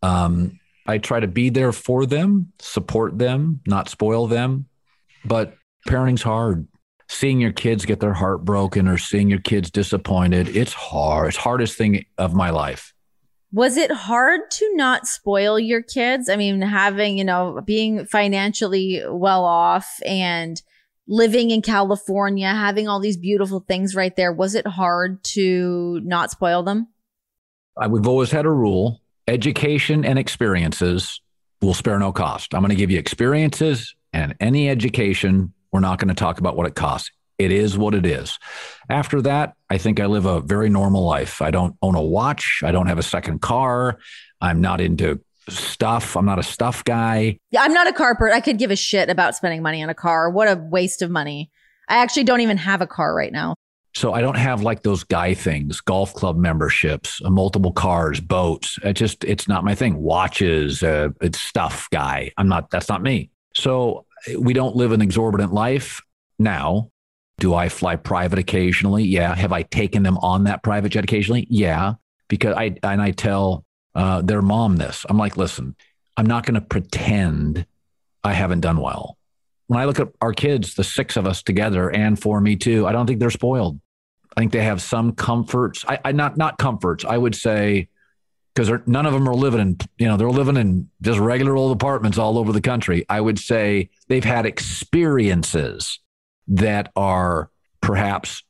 [0.00, 4.66] Um, I try to be there for them, support them, not spoil them.
[5.24, 5.56] But
[5.88, 6.68] parenting's hard.
[7.08, 11.28] Seeing your kids get their heart broken or seeing your kids disappointed, it's hard.
[11.28, 12.94] It's hardest thing of my life.
[13.52, 16.28] Was it hard to not spoil your kids?
[16.28, 20.60] I mean, having, you know, being financially well off and
[21.06, 26.30] living in California, having all these beautiful things right there, was it hard to not
[26.30, 26.88] spoil them?
[27.78, 31.20] I, we've always had a rule education and experiences
[31.60, 32.54] will spare no cost.
[32.54, 35.52] I'm going to give you experiences and any education.
[35.72, 37.10] We're not going to talk about what it costs.
[37.38, 38.38] It is what it is.
[38.90, 41.40] After that, I think I live a very normal life.
[41.40, 42.62] I don't own a watch.
[42.64, 43.98] I don't have a second car.
[44.40, 46.16] I'm not into stuff.
[46.16, 47.38] I'm not a stuff guy.
[47.50, 48.36] Yeah, I'm not a car person.
[48.36, 50.30] I could give a shit about spending money on a car.
[50.30, 51.50] What a waste of money.
[51.88, 53.54] I actually don't even have a car right now.
[53.94, 58.78] So I don't have like those guy things, golf club memberships, uh, multiple cars, boats.
[58.84, 59.96] It just it's not my thing.
[59.96, 62.30] Watches, uh, it's stuff guy.
[62.36, 62.70] I'm not.
[62.70, 63.30] That's not me.
[63.54, 64.06] So
[64.38, 66.02] we don't live an exorbitant life
[66.38, 66.90] now.
[67.38, 69.04] Do I fly private occasionally?
[69.04, 69.34] Yeah.
[69.34, 71.46] Have I taken them on that private jet occasionally?
[71.48, 71.94] Yeah.
[72.28, 75.06] Because I and I tell uh, their mom this.
[75.08, 75.74] I'm like, listen,
[76.16, 77.64] I'm not going to pretend
[78.24, 79.16] I haven't done well.
[79.68, 82.86] When I look at our kids, the six of us together, and for me too,
[82.86, 83.80] I don't think they're spoiled.
[84.36, 85.84] I think they have some comforts.
[85.88, 87.04] I, I not not comforts.
[87.04, 87.88] I would say
[88.54, 91.72] because none of them are living in you know they're living in just regular old
[91.72, 93.04] apartments all over the country.
[93.08, 96.00] I would say they've had experiences
[96.48, 98.42] that are perhaps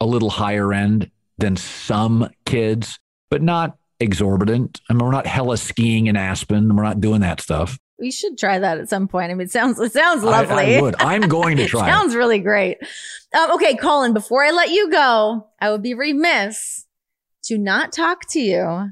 [0.00, 2.98] a little higher end than some kids,
[3.30, 4.80] but not exorbitant.
[4.88, 6.74] I mean, we're not heli-skiing in Aspen.
[6.74, 7.78] We're not doing that stuff.
[7.98, 9.30] We should try that at some point.
[9.30, 10.74] I mean, it sounds it sounds lovely.
[10.74, 10.96] I, I would.
[10.98, 11.88] I'm going to try.
[11.88, 12.78] sounds really great.
[13.32, 14.12] Um, okay, Colin.
[14.12, 16.86] Before I let you go, I would be remiss
[17.44, 18.90] to not talk to you.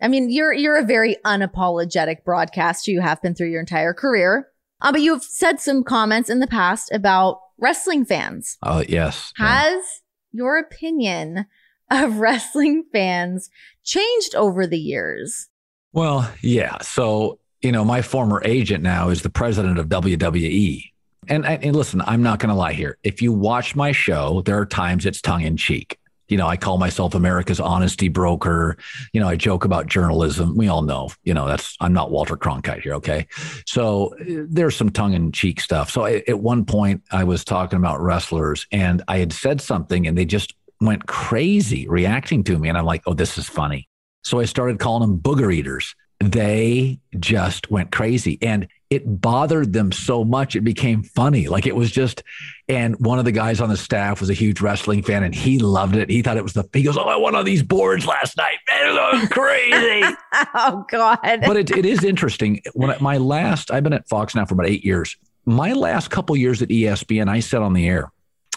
[0.00, 2.90] I mean, you're you're a very unapologetic broadcaster.
[2.90, 4.48] You have been through your entire career.
[4.80, 8.58] Um, but you've said some comments in the past about wrestling fans.
[8.62, 9.32] Oh yes.
[9.36, 10.38] Has yeah.
[10.38, 11.46] your opinion
[11.90, 13.50] of wrestling fans
[13.82, 15.48] changed over the years?
[15.92, 16.78] Well, yeah.
[16.82, 20.90] So you know, my former agent now is the president of WWE.
[21.28, 22.98] And, and listen, I'm not going to lie here.
[23.02, 25.98] If you watch my show, there are times it's tongue in cheek.
[26.28, 28.76] You know, I call myself America's honesty broker.
[29.12, 30.56] You know, I joke about journalism.
[30.56, 32.94] We all know, you know, that's, I'm not Walter Cronkite here.
[32.94, 33.26] Okay.
[33.66, 35.90] So eh, there's some tongue in cheek stuff.
[35.90, 40.06] So I, at one point, I was talking about wrestlers and I had said something
[40.06, 42.68] and they just went crazy reacting to me.
[42.68, 43.88] And I'm like, oh, this is funny.
[44.22, 49.92] So I started calling them booger eaters they just went crazy and it bothered them
[49.92, 51.48] so much it became funny.
[51.48, 52.22] Like it was just
[52.68, 55.58] and one of the guys on the staff was a huge wrestling fan and he
[55.58, 56.08] loved it.
[56.08, 58.58] He thought it was the he goes oh i won on these boards last night
[58.70, 58.96] man.
[58.96, 60.16] It was crazy.
[60.56, 61.18] Oh god.
[61.22, 62.60] But it, it is interesting.
[62.74, 65.16] When I, my last i've been at fox now for about eight years.
[65.44, 68.10] My last couple years at espn i said on the air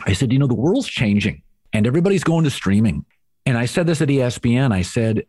[0.06, 1.42] i said you know the world's changing
[1.74, 3.06] and everybody's going to streaming.
[3.46, 5.26] And i said this at espn i said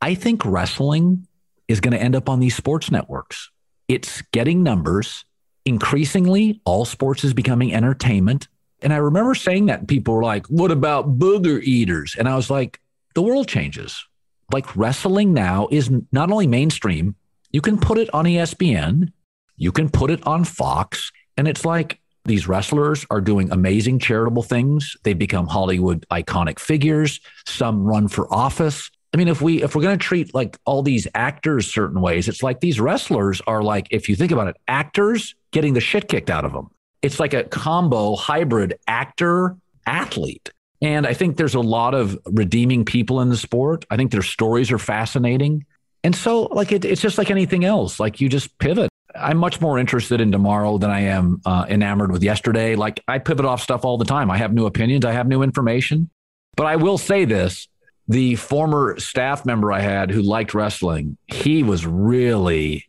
[0.00, 1.26] i think wrestling
[1.68, 3.50] is going to end up on these sports networks.
[3.88, 5.24] It's getting numbers.
[5.64, 8.48] Increasingly, all sports is becoming entertainment.
[8.82, 12.16] And I remember saying that, people were like, What about booger eaters?
[12.18, 12.80] And I was like,
[13.14, 14.06] The world changes.
[14.52, 17.16] Like wrestling now is not only mainstream,
[17.50, 19.12] you can put it on ESPN,
[19.56, 21.10] you can put it on Fox.
[21.36, 24.96] And it's like these wrestlers are doing amazing charitable things.
[25.04, 27.20] They've become Hollywood iconic figures.
[27.46, 28.90] Some run for office.
[29.16, 32.28] I mean, if we if we're going to treat like all these actors certain ways,
[32.28, 36.06] it's like these wrestlers are like, if you think about it, actors getting the shit
[36.06, 36.68] kicked out of them.
[37.00, 40.50] It's like a combo hybrid actor athlete.
[40.82, 43.86] And I think there's a lot of redeeming people in the sport.
[43.88, 45.64] I think their stories are fascinating.
[46.04, 47.98] And so, like, it, it's just like anything else.
[47.98, 48.90] Like, you just pivot.
[49.18, 52.76] I'm much more interested in tomorrow than I am uh, enamored with yesterday.
[52.76, 54.30] Like, I pivot off stuff all the time.
[54.30, 56.10] I have new opinions, I have new information.
[56.54, 57.66] But I will say this
[58.08, 62.86] the former staff member I had who liked wrestling, he was really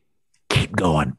[0.50, 1.18] keep going,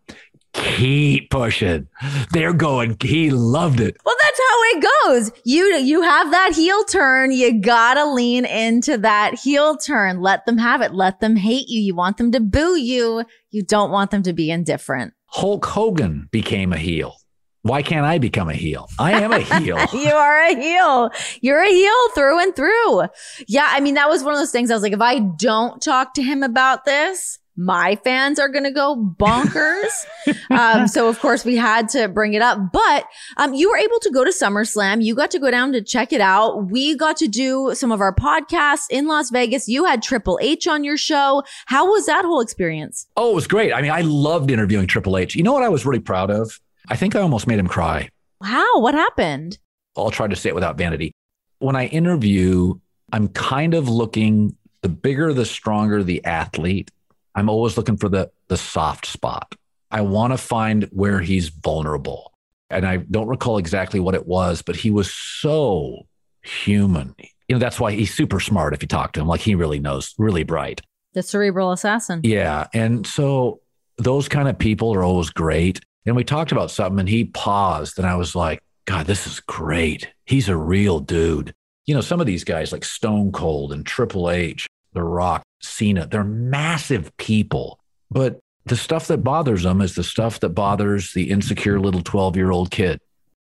[0.52, 1.88] keep pushing.
[2.32, 2.96] They're going.
[3.00, 3.96] He loved it.
[4.04, 5.32] Well, that's how it goes.
[5.44, 7.32] You you have that heel turn.
[7.32, 10.20] You gotta lean into that heel turn.
[10.20, 10.94] Let them have it.
[10.94, 11.80] Let them hate you.
[11.80, 13.24] You want them to boo you.
[13.50, 15.14] You don't want them to be indifferent.
[15.26, 17.17] Hulk Hogan became a heel.
[17.62, 18.88] Why can't I become a heel?
[18.98, 19.78] I am a heel.
[19.92, 21.10] you are a heel.
[21.40, 23.02] You're a heel through and through.
[23.46, 23.68] Yeah.
[23.70, 26.14] I mean, that was one of those things I was like, if I don't talk
[26.14, 30.06] to him about this, my fans are going to go bonkers.
[30.50, 33.04] um, so of course we had to bring it up, but,
[33.36, 35.02] um, you were able to go to SummerSlam.
[35.02, 36.70] You got to go down to check it out.
[36.70, 39.66] We got to do some of our podcasts in Las Vegas.
[39.66, 41.42] You had Triple H on your show.
[41.66, 43.08] How was that whole experience?
[43.16, 43.72] Oh, it was great.
[43.72, 45.34] I mean, I loved interviewing Triple H.
[45.34, 46.60] You know what I was really proud of?
[46.88, 48.08] I think I almost made him cry.
[48.40, 48.72] Wow.
[48.76, 49.58] What happened?
[49.96, 51.12] I'll try to say it without vanity.
[51.58, 52.74] When I interview,
[53.12, 56.90] I'm kind of looking, the bigger, the stronger the athlete,
[57.34, 59.54] I'm always looking for the, the soft spot.
[59.90, 62.32] I want to find where he's vulnerable.
[62.70, 66.06] And I don't recall exactly what it was, but he was so
[66.42, 67.14] human.
[67.48, 69.26] You know, that's why he's super smart if you talk to him.
[69.26, 70.82] Like he really knows, really bright.
[71.14, 72.20] The cerebral assassin.
[72.22, 72.66] Yeah.
[72.74, 73.60] And so
[73.96, 75.80] those kind of people are always great.
[76.08, 79.40] And we talked about something and he paused and I was like, God, this is
[79.40, 80.08] great.
[80.24, 81.52] He's a real dude.
[81.84, 86.06] You know, some of these guys like Stone Cold and Triple H, The Rock, Cena,
[86.06, 87.78] they're massive people.
[88.10, 92.36] But the stuff that bothers them is the stuff that bothers the insecure little 12
[92.36, 93.00] year old kid.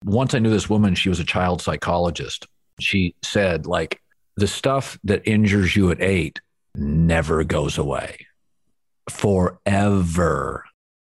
[0.04, 2.46] Once I knew this woman, she was a child psychologist.
[2.80, 4.02] She said, like,
[4.36, 6.40] the stuff that injures you at eight
[6.76, 8.28] never goes away
[9.10, 10.66] forever.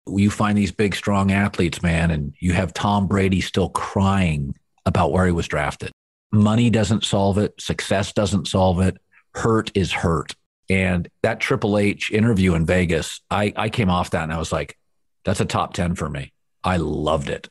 [0.07, 5.11] You find these big, strong athletes, man, and you have Tom Brady still crying about
[5.11, 5.91] where he was drafted.
[6.31, 8.97] Money doesn't solve it, success doesn't solve it.
[9.35, 10.35] Hurt is hurt.
[10.69, 14.51] And that Triple H interview in Vegas, I, I came off that and I was
[14.51, 14.77] like,
[15.25, 16.33] that's a top 10 for me.
[16.63, 17.49] I loved it.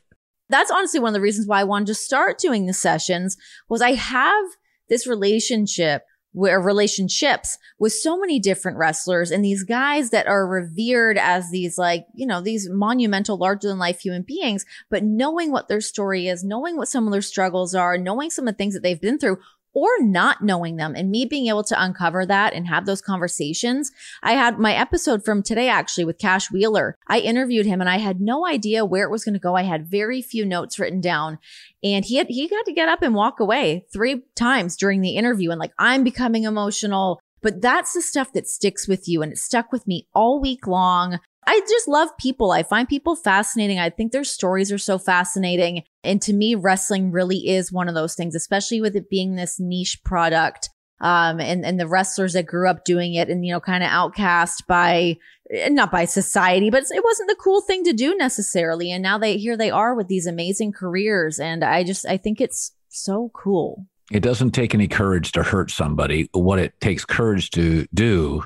[0.49, 3.37] That's honestly one of the reasons why I wanted to start doing the sessions
[3.69, 4.45] was I have
[4.89, 11.17] this relationship where relationships with so many different wrestlers and these guys that are revered
[11.17, 15.67] as these like, you know, these monumental, larger than life human beings, but knowing what
[15.67, 18.73] their story is, knowing what some of their struggles are, knowing some of the things
[18.73, 19.37] that they've been through
[19.73, 23.91] or not knowing them and me being able to uncover that and have those conversations.
[24.21, 26.97] I had my episode from today actually with Cash Wheeler.
[27.07, 29.55] I interviewed him and I had no idea where it was going to go.
[29.55, 31.39] I had very few notes written down
[31.83, 35.15] and he had, he got to get up and walk away three times during the
[35.15, 37.19] interview and like, I'm becoming emotional.
[37.41, 40.67] But that's the stuff that sticks with you and it stuck with me all week
[40.67, 41.19] long.
[41.45, 42.51] I just love people.
[42.51, 43.79] I find people fascinating.
[43.79, 45.83] I think their stories are so fascinating.
[46.03, 49.59] And to me, wrestling really is one of those things, especially with it being this
[49.59, 50.69] niche product.
[50.99, 53.89] Um, and, and the wrestlers that grew up doing it and, you know, kind of
[53.89, 55.17] outcast by,
[55.49, 58.91] not by society, but it wasn't the cool thing to do necessarily.
[58.91, 61.39] And now they, here they are with these amazing careers.
[61.39, 63.87] And I just, I think it's so cool.
[64.11, 66.29] It doesn't take any courage to hurt somebody.
[66.33, 68.43] What it takes courage to do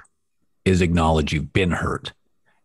[0.64, 2.14] is acknowledge you've been hurt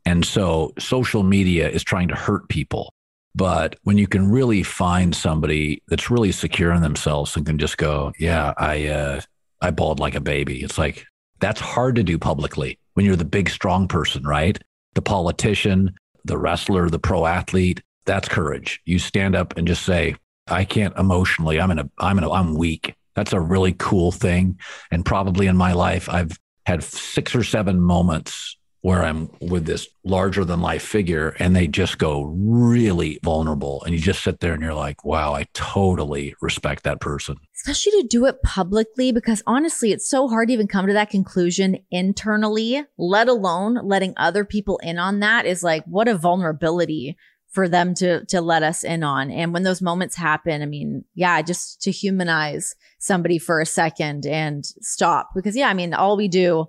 [0.05, 2.93] and so social media is trying to hurt people.
[3.35, 7.79] But when you can really find somebody that's really secure in themselves and can just
[7.79, 9.21] go, yeah, I, uh,
[9.61, 10.63] I bawled like a baby.
[10.63, 11.07] It's like,
[11.39, 14.59] that's hard to do publicly when you're the big, strong person, right?
[14.95, 15.95] The politician,
[16.25, 17.83] the wrestler, the pro athlete.
[18.05, 18.81] That's courage.
[18.85, 20.17] You stand up and just say,
[20.49, 22.95] I can't emotionally, I'm in a, I'm in a, I'm weak.
[23.15, 24.59] That's a really cool thing.
[24.91, 26.37] And probably in my life, I've
[26.67, 31.67] had six or seven moments where I'm with this larger than life figure and they
[31.67, 33.83] just go really vulnerable.
[33.85, 37.37] And you just sit there and you're like, wow, I totally respect that person.
[37.55, 41.11] Especially to do it publicly, because honestly, it's so hard to even come to that
[41.11, 47.17] conclusion internally, let alone letting other people in on that is like, what a vulnerability
[47.51, 49.31] for them to to let us in on.
[49.31, 54.25] And when those moments happen, I mean, yeah, just to humanize somebody for a second
[54.25, 55.31] and stop.
[55.35, 56.67] Because yeah, I mean, all we do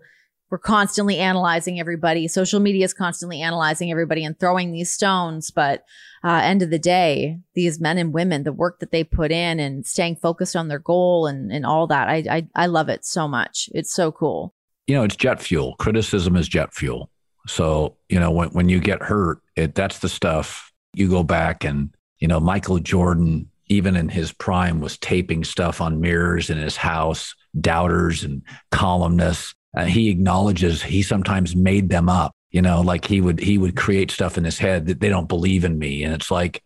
[0.51, 2.27] we're constantly analyzing everybody.
[2.27, 5.49] Social media is constantly analyzing everybody and throwing these stones.
[5.49, 5.85] But
[6.25, 9.61] uh, end of the day, these men and women, the work that they put in
[9.61, 13.05] and staying focused on their goal and, and all that, I, I, I love it
[13.05, 13.69] so much.
[13.73, 14.53] It's so cool.
[14.87, 15.75] You know, it's jet fuel.
[15.79, 17.09] Criticism is jet fuel.
[17.47, 21.63] So, you know, when, when you get hurt, it, that's the stuff you go back
[21.63, 26.57] and, you know, Michael Jordan, even in his prime, was taping stuff on mirrors in
[26.57, 32.34] his house, doubters and columnists uh, he acknowledges he sometimes made them up.
[32.51, 35.30] You know, like he would he would create stuff in his head that they don't
[35.30, 36.61] believe in me, and it's like,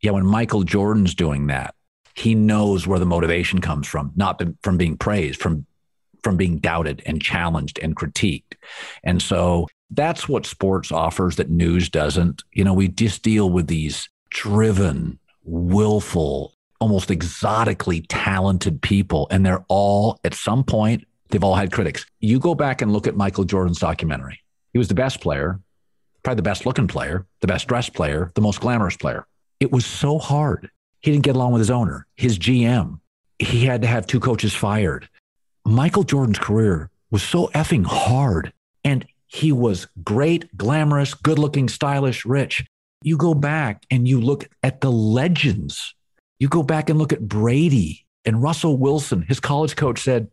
[0.00, 1.74] yeah, when Michael Jordan's doing that,
[2.14, 5.66] he knows where the motivation comes from, not from being praised, from
[6.22, 8.54] from being doubted and challenged and critiqued,
[9.02, 12.44] and so that's what sports offers that news doesn't.
[12.52, 19.64] You know, we just deal with these driven, willful, almost exotically talented people, and they're
[19.68, 22.06] all at some point They've all had critics.
[22.20, 24.38] You go back and look at Michael Jordan's documentary.
[24.72, 25.58] He was the best player,
[26.22, 29.26] probably the best looking player, the best dressed player, the most glamorous player.
[29.58, 30.70] It was so hard.
[31.00, 33.00] He didn't get along with his owner, his GM.
[33.40, 35.08] He had to have two coaches fired.
[35.64, 38.52] Michael Jordan's career was so effing hard.
[38.84, 42.64] And he was great, glamorous, good looking, stylish, rich.
[43.02, 45.96] You go back and you look at the legends.
[46.38, 49.22] You go back and look at Brady and Russell Wilson.
[49.22, 50.30] His college coach said,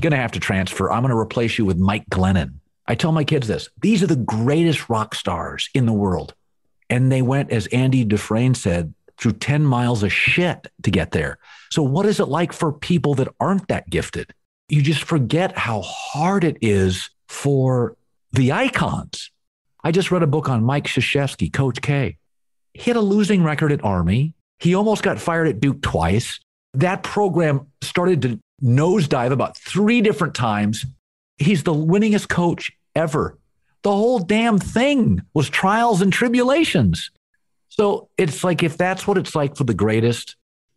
[0.00, 0.90] going to have to transfer.
[0.90, 2.54] I'm going to replace you with Mike Glennon.
[2.86, 6.34] I tell my kids this these are the greatest rock stars in the world.
[6.90, 11.38] And they went, as Andy Dufresne said, through 10 miles of shit to get there.
[11.70, 14.34] So, what is it like for people that aren't that gifted?
[14.68, 17.96] you just forget how hard it is for
[18.32, 19.30] the icons.
[19.82, 22.16] I just read a book on Mike Krzyzewski, Coach K.
[22.72, 24.34] He had a losing record at Army.
[24.58, 26.40] He almost got fired at Duke twice.
[26.72, 30.86] That program started to nosedive about three different times.
[31.36, 33.38] He's the winningest coach ever.
[33.82, 37.10] The whole damn thing was trials and tribulations.
[37.68, 40.36] So it's like if that's what it's like for the greatest,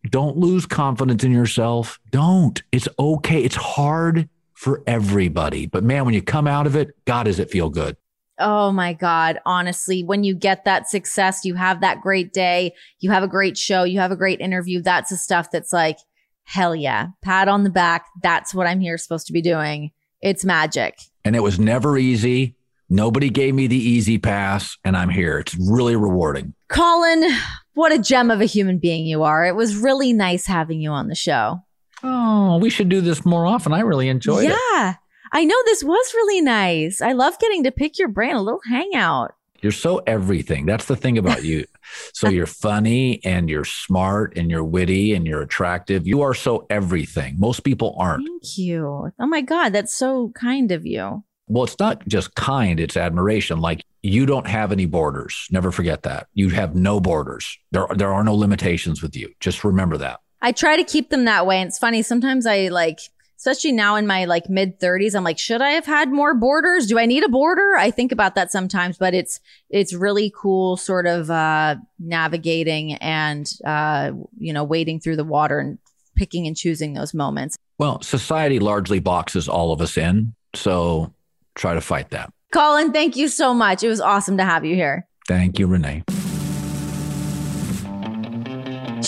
[0.10, 2.00] don't lose confidence in yourself.
[2.12, 2.62] Don't.
[2.72, 3.44] It's okay.
[3.44, 5.68] It's hard for everybody.
[5.68, 7.96] But man, when you come out of it, God, does it feel good?
[8.40, 9.40] Oh my God.
[9.46, 13.58] Honestly, when you get that success, you have that great day, you have a great
[13.58, 14.82] show, you have a great interview.
[14.82, 16.00] That's the stuff that's like,
[16.48, 18.06] hell yeah, pat on the back.
[18.24, 19.92] That's what I'm here supposed to be doing.
[20.22, 20.98] It's magic.
[21.24, 22.56] And it was never easy.
[22.90, 25.38] Nobody gave me the easy pass, and I'm here.
[25.40, 26.54] It's really rewarding.
[26.70, 27.30] Colin,
[27.74, 29.46] what a gem of a human being you are.
[29.46, 31.62] It was really nice having you on the show.
[32.02, 33.74] Oh, we should do this more often.
[33.74, 34.60] I really enjoyed yeah, it.
[34.74, 34.94] Yeah.
[35.34, 37.02] I know this was really nice.
[37.02, 39.34] I love getting to pick your brain, a little hangout.
[39.62, 40.66] You're so everything.
[40.66, 41.66] That's the thing about you.
[42.14, 46.08] So you're funny and you're smart and you're witty and you're attractive.
[46.08, 47.36] You are so everything.
[47.40, 48.28] Most people aren't.
[48.28, 49.12] Thank you.
[49.20, 51.24] Oh my God, that's so kind of you.
[51.48, 53.62] Well, it's not just kind, it's admiration.
[53.62, 55.48] Like you don't have any borders.
[55.50, 56.28] Never forget that.
[56.34, 57.58] You have no borders.
[57.72, 59.34] There, there are no limitations with you.
[59.40, 60.20] Just remember that.
[60.42, 61.60] I try to keep them that way.
[61.62, 62.02] And it's funny.
[62.02, 63.00] Sometimes I like,
[63.38, 66.88] especially now in my like mid 30s, I'm like, should I have had more borders?
[66.88, 67.76] Do I need a border?
[67.78, 73.50] I think about that sometimes, but it's, it's really cool sort of, uh, navigating and,
[73.66, 75.78] uh, you know, wading through the water and
[76.16, 77.58] picking and choosing those moments.
[77.78, 80.34] Well, society largely boxes all of us in.
[80.56, 81.14] So
[81.56, 82.32] try to fight that.
[82.52, 83.84] Colin, thank you so much.
[83.84, 85.08] It was awesome to have you here.
[85.28, 86.04] Thank you, Renee.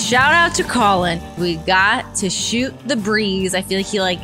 [0.09, 1.21] Shout out to Colin.
[1.37, 3.53] We got to shoot the breeze.
[3.53, 4.23] I feel like he like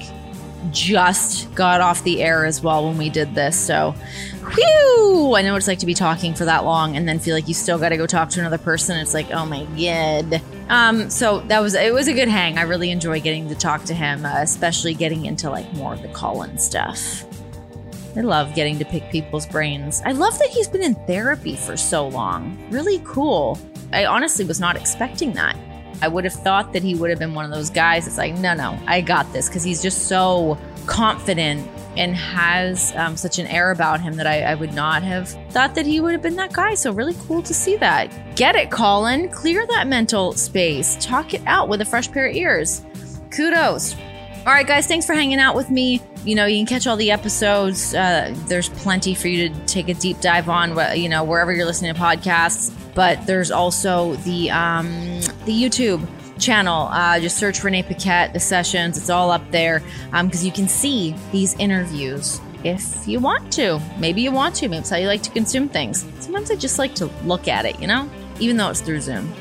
[0.71, 3.55] just got off the air as well when we did this.
[3.55, 3.91] So,
[4.55, 7.47] whew, I know it's like to be talking for that long and then feel like
[7.47, 8.97] you still got to go talk to another person.
[8.97, 10.41] It's like, oh my god.
[10.69, 12.57] Um, so that was it was a good hang.
[12.57, 16.01] I really enjoy getting to talk to him, uh, especially getting into like more of
[16.01, 17.23] the Colin stuff.
[18.15, 20.01] I love getting to pick people's brains.
[20.03, 22.57] I love that he's been in therapy for so long.
[22.71, 23.59] Really cool.
[23.93, 25.55] I honestly was not expecting that.
[26.01, 28.35] I would have thought that he would have been one of those guys that's like,
[28.35, 31.67] no, no, I got this because he's just so confident
[31.97, 35.75] and has um, such an air about him that I, I, would not have thought
[35.75, 36.75] that he would have been that guy.
[36.75, 38.35] So, really cool to see that.
[38.35, 39.29] Get it, Colin.
[39.29, 40.97] Clear that mental space.
[40.99, 42.81] Talk it out with a fresh pair of ears.
[43.31, 43.95] Kudos.
[44.45, 46.01] All right, guys, thanks for hanging out with me.
[46.23, 47.95] You know, you can catch all the episodes.
[47.95, 51.65] Uh, there's plenty for you to take a deep dive on, you know, wherever you're
[51.65, 52.71] listening to podcasts.
[52.95, 54.87] But there's also the um,
[55.45, 56.05] the YouTube
[56.39, 56.87] channel.
[56.91, 58.97] Uh, just search Renee Paquette, the sessions.
[58.97, 63.79] It's all up there because um, you can see these interviews if you want to.
[63.99, 64.67] Maybe you want to.
[64.67, 66.05] Maybe it's how you like to consume things.
[66.19, 69.31] Sometimes I just like to look at it, you know, even though it's through Zoom.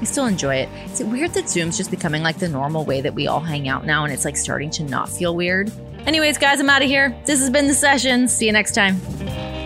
[0.00, 0.68] I still enjoy it.
[0.92, 3.68] Is it weird that Zoom's just becoming like the normal way that we all hang
[3.68, 5.72] out now and it's like starting to not feel weird?
[6.06, 7.20] Anyways, guys, I'm out of here.
[7.26, 8.28] This has been the session.
[8.28, 9.57] See you next time.